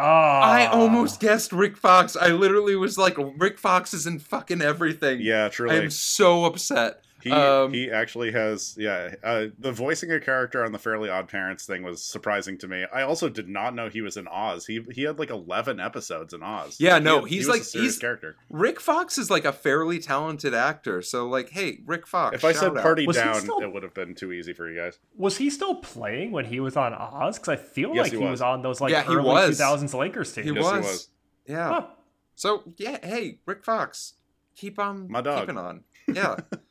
[0.00, 0.72] Oh, I ah.
[0.72, 2.16] almost guessed Rick Fox.
[2.16, 5.20] I literally was like, Rick Fox is in fucking everything.
[5.20, 5.76] Yeah, truly.
[5.76, 7.02] I'm so upset.
[7.22, 11.28] He Um, he actually has yeah uh, the voicing a character on the Fairly Odd
[11.28, 12.84] Parents thing was surprising to me.
[12.92, 14.66] I also did not know he was in Oz.
[14.66, 16.76] He he had like eleven episodes in Oz.
[16.80, 18.36] Yeah, Like, he no, had- he's was like- a serious he's- character.
[18.48, 21.02] Rick Fox is like a fairly talented actor.
[21.02, 22.34] So, like, hey, Rick Fox.
[22.36, 22.82] If I said shout out.
[22.82, 24.98] Party Was Down, still- it would have been too easy for you guys.
[25.16, 27.38] Was he still playing when he was on Oz?
[27.38, 28.30] Because I feel Yes, like he he, was.
[28.32, 28.42] was.
[28.42, 30.44] on those like Yeah, early 2000s Lakers team.
[30.44, 30.72] He Yes, was.
[30.72, 31.08] he was.
[31.46, 31.68] Yeah.
[31.68, 31.86] Huh.
[32.34, 34.14] So, yeah, hey, Rick Fox,
[34.56, 35.40] keep on My dog.
[35.40, 35.84] keeping on.
[36.08, 36.36] Yeah.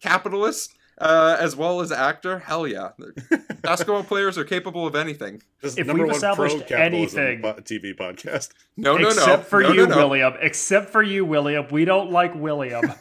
[0.00, 2.90] Capitalist uh, as well as actor, hell yeah.
[3.62, 5.40] Basketball players are capable of anything.
[5.62, 8.48] This is If number we've one established pro-capitalism anything- po- TV podcast.
[8.76, 9.08] No, no, no.
[9.10, 10.08] Except for No, you, no, no.
[10.08, 10.34] William.
[10.40, 11.66] Except for you, William.
[11.70, 12.82] We don't like William.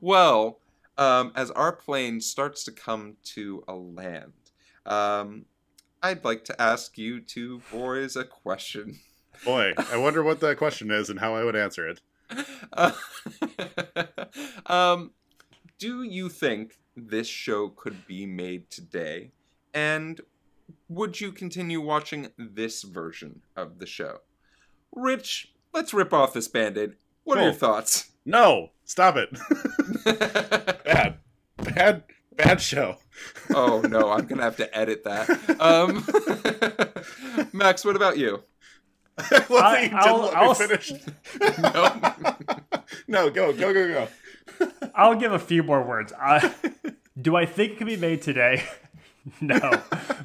[0.00, 0.58] well,
[0.98, 4.32] um, as our plane starts to come to a land,
[4.86, 5.46] um,
[6.02, 8.98] I'd like to ask you two boys a question.
[9.44, 12.00] Boy, I wonder what that question is and how I would answer it.
[12.72, 12.92] Uh,
[14.66, 15.10] um,
[15.78, 19.32] do you think this show could be made today?
[19.74, 20.20] And
[20.88, 24.18] would you continue watching this version of the show?
[24.94, 26.96] Rich, let's rip off this band aid.
[27.24, 28.10] What are your thoughts?
[28.24, 29.30] No, stop it.
[30.84, 31.18] bad,
[31.56, 32.04] bad,
[32.36, 32.96] bad show.
[33.54, 35.28] oh no, I'm gonna have to edit that.
[35.60, 36.04] Um,
[37.52, 38.42] Max, what about you?
[39.48, 40.92] well, I'll, I'll, let I'll me s- finish.
[41.58, 42.14] No.
[43.08, 44.08] no, go, go, go,
[44.60, 44.68] go.
[44.94, 46.12] I'll give a few more words.
[46.20, 46.52] I,
[47.20, 48.64] do I think it can be made today?
[49.40, 49.58] no,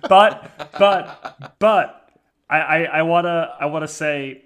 [0.10, 2.10] but but but
[2.50, 4.44] I I, I wanna I wanna say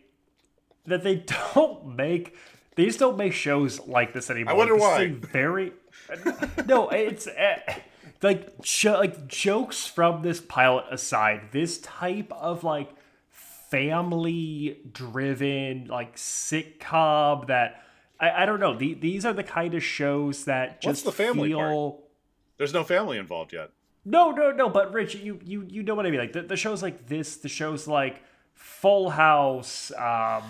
[0.85, 1.23] that they
[1.53, 2.35] don't make
[2.75, 4.53] they just don't make shows like this anymore.
[4.53, 5.07] I wonder This is why.
[5.31, 5.71] very
[6.65, 7.59] no, it's uh,
[8.21, 11.49] like jo- like jokes from this pilot aside.
[11.51, 12.89] This type of like
[13.71, 17.83] family driven like sitcom that
[18.19, 18.75] I, I don't know.
[18.77, 22.03] The, these are the kind of shows that What's just the family feel.
[22.57, 23.71] There's no family involved yet.
[24.05, 24.69] No, no, no.
[24.69, 26.19] But Rich, you you you know what I mean.
[26.19, 28.21] Like the, the shows like this, the shows like
[28.53, 30.43] Full House, um,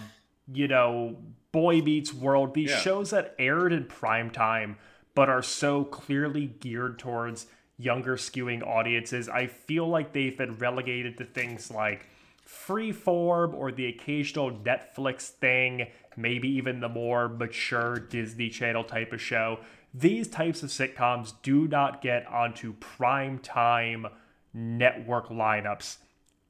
[0.52, 1.18] you know,
[1.52, 2.54] Boy Meets World.
[2.54, 2.80] These Yeah.
[2.80, 4.78] shows that aired in prime time,
[5.16, 7.46] but are so clearly geared towards
[7.78, 9.30] younger skewing audiences.
[9.30, 12.08] I feel like they've been relegated to things like
[12.52, 15.88] Freeform or the occasional Netflix thing,
[16.18, 19.60] maybe even the more mature Disney Channel type of show.
[19.94, 24.08] These types of sitcoms do not get onto prime time
[24.54, 25.98] network lineups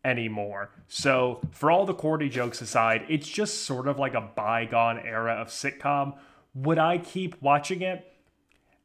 [0.03, 0.71] anymore.
[0.87, 5.33] So, for all the corny jokes aside, it's just sort of like a bygone era
[5.33, 6.17] of sitcom.
[6.53, 8.10] Would I keep watching it?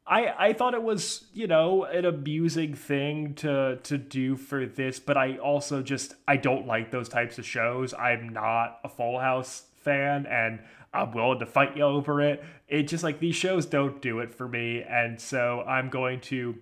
[0.07, 5.01] I I thought it was, you know, an amusing thing to to do for this,
[5.01, 7.95] but I also just I don't like those types of shows.
[7.95, 10.61] I'm not a Full House fan and
[10.93, 12.43] I'm willing to fight you over it.
[12.69, 16.57] It just like these shows don't do it for me, and so I'm going to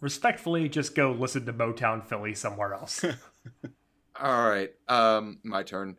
[0.00, 3.04] respectfully just go listen to Motown Philly somewhere else.
[4.20, 5.98] All right, um, my turn.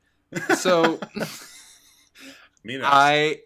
[0.55, 0.99] So
[2.63, 2.89] Me next.
[2.89, 3.39] I,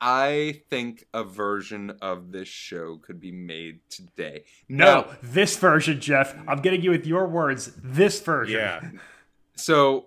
[0.00, 4.44] I think a version of this show could be made today.
[4.68, 6.34] no, this version, Geoff.
[6.48, 7.72] I'm getting you with your words.
[7.82, 8.56] This version.
[8.58, 8.80] yeah.
[9.56, 10.06] So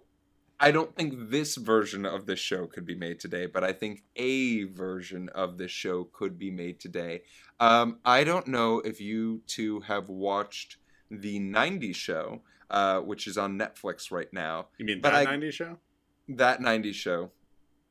[0.59, 4.03] I don't think this version of this show could be made today, but I think
[4.15, 7.21] a version of this show could be made today.
[7.59, 10.77] Um, I don't know if you two have watched
[11.11, 12.41] the 90s show,
[12.71, 14.67] uh, which is on Netflix right now.
[14.79, 15.77] You mean that I- 90s show?
[16.29, 17.31] That 90s show,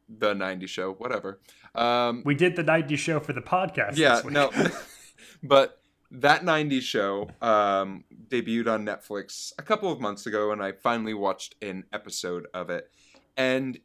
[0.09, 1.39] the 90s show, whatever.
[1.75, 3.97] Um, We did the 90s show for the podcast.
[3.97, 4.51] yeah, no,
[5.43, 10.73] but that 90s show um, debuted on Netflix a couple of months ago, and I
[10.73, 12.91] finally watched an episode of it.
[13.37, 13.79] And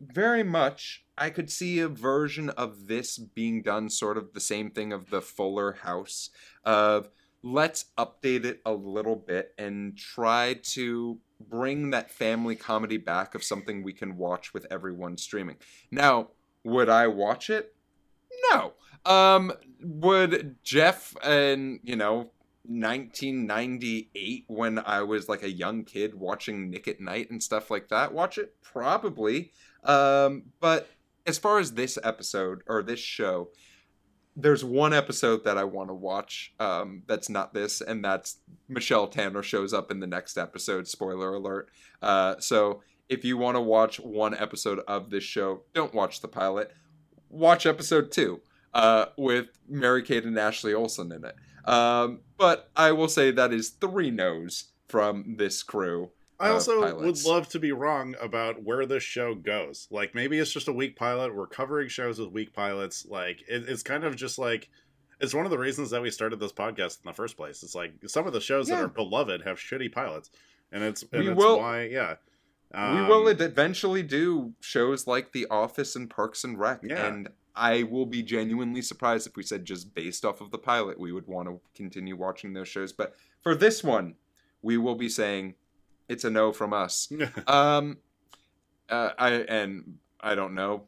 [0.00, 4.70] very much, I could see a version of this being done, sort of the same
[4.70, 6.30] thing of the Fuller House,
[6.64, 7.08] of
[7.42, 13.44] let's update it a little bit and try to bring that family comedy back of
[13.44, 15.56] something we can watch with everyone streaming.
[15.90, 16.28] Now,
[16.64, 17.74] would I watch it?
[18.50, 18.72] No.
[19.04, 22.30] Um, would Geoff and you know
[22.66, 27.88] 1998 when I was like a young kid watching Nick at Nite and stuff like
[27.88, 28.54] that watch it?
[28.62, 29.52] Probably.
[29.84, 30.88] Um, but
[31.26, 33.50] as far as this episode or this show,
[34.36, 38.38] there's one episode that I want to watch um, that's not this, and that's
[38.68, 40.88] Michelle Tanner shows up in the next episode.
[40.88, 41.68] Spoiler alert.
[42.02, 42.82] Uh, so
[43.14, 46.72] if you want to watch one episode of this show, don't watch the pilot.
[47.30, 48.40] Watch episode two
[48.74, 51.34] uh, with Mary Kate and Ashley Olsen in it.
[51.68, 56.10] Um, but I will say that is three no's from this crew.
[56.38, 59.86] I also would love to be wrong about where this show goes.
[59.90, 61.34] Like maybe it's just a weak pilot.
[61.34, 63.06] We're covering shows with weak pilots.
[63.08, 64.68] Like it, it's kind of just like
[65.20, 67.62] it's one of the reasons that we started this podcast in the first place.
[67.62, 70.30] It's like some of the shows that are beloved have shitty pilots,
[70.72, 72.16] and it's and We it's will- why yeah.
[72.74, 77.06] We Um, will eventually do shows like The Office and Parks and Rec, Yeah.
[77.06, 80.98] and I will be genuinely surprised if we said just based off of the pilot
[80.98, 82.92] we would want to continue watching those shows.
[82.92, 84.16] But for this one,
[84.60, 85.54] we will be saying
[86.08, 87.08] it's a no from us.
[87.46, 87.98] Um,
[88.88, 90.86] uh, I and I don't know.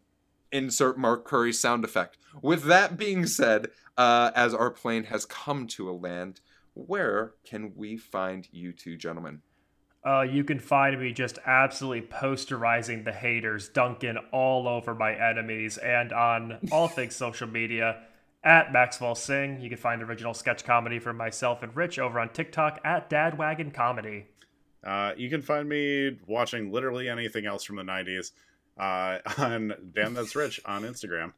[0.53, 2.19] Insert Mark Curry sound effect.
[2.43, 6.41] With that being said, uh, as our plane has come to a land,
[6.75, 9.43] where can we find you two gentlemen?
[10.07, 15.79] Uh, you can find me just absolutely posterizing the haters, dunking all over my enemies,
[15.79, 18.03] and on all things social media
[18.45, 19.61] at Maxwell Sing.
[19.61, 23.75] You can find original sketch comedy from myself and Rich over on TikTok at Dadwagon
[23.75, 24.27] Comedy.
[24.85, 28.31] Uh, you can find me watching literally anything else from the 90s
[28.79, 31.33] uh, on Dan That's Rich on Instagram.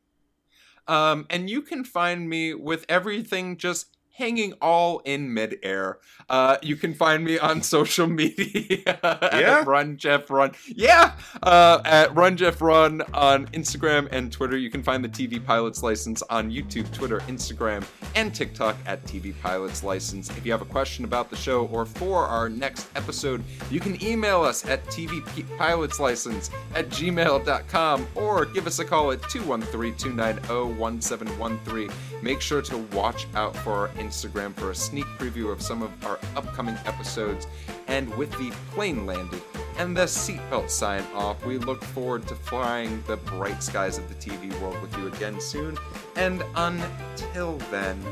[0.86, 5.98] Um, and you can find me with everything just hanging all in midair.
[6.28, 9.60] Uh, you can find me on social media Yeah?
[9.60, 10.52] at Run Jeff Run.
[10.66, 11.12] Yeah,
[11.42, 14.56] uh, at Run Jeff Run on Instagram and Twitter.
[14.58, 19.32] You can find the TV Pilots License on YouTube, Twitter, Instagram, and TikTok at TV
[19.40, 20.28] Pilots License.
[20.30, 24.02] If you have a question about the show or for our next episode, you can
[24.04, 31.92] email us at tvpilotslicense at gmail.com or give us a call at 213-290-1713.
[32.22, 35.90] Make sure to watch out for our Instagram for a sneak preview of some of
[36.04, 37.46] our upcoming episodes.
[37.88, 39.42] And with the plane landed
[39.76, 44.14] and the seatbelt sign off, we look forward to flying the bright skies of the
[44.14, 45.76] TV world with you again soon.
[46.16, 48.02] And until then,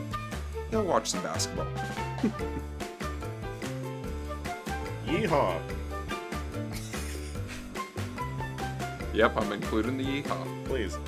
[0.70, 1.66] you'll watch some basketball.
[5.06, 5.58] Yeehaw!
[9.14, 10.64] Yep, I'm including the yeehaw.
[10.66, 10.98] Please.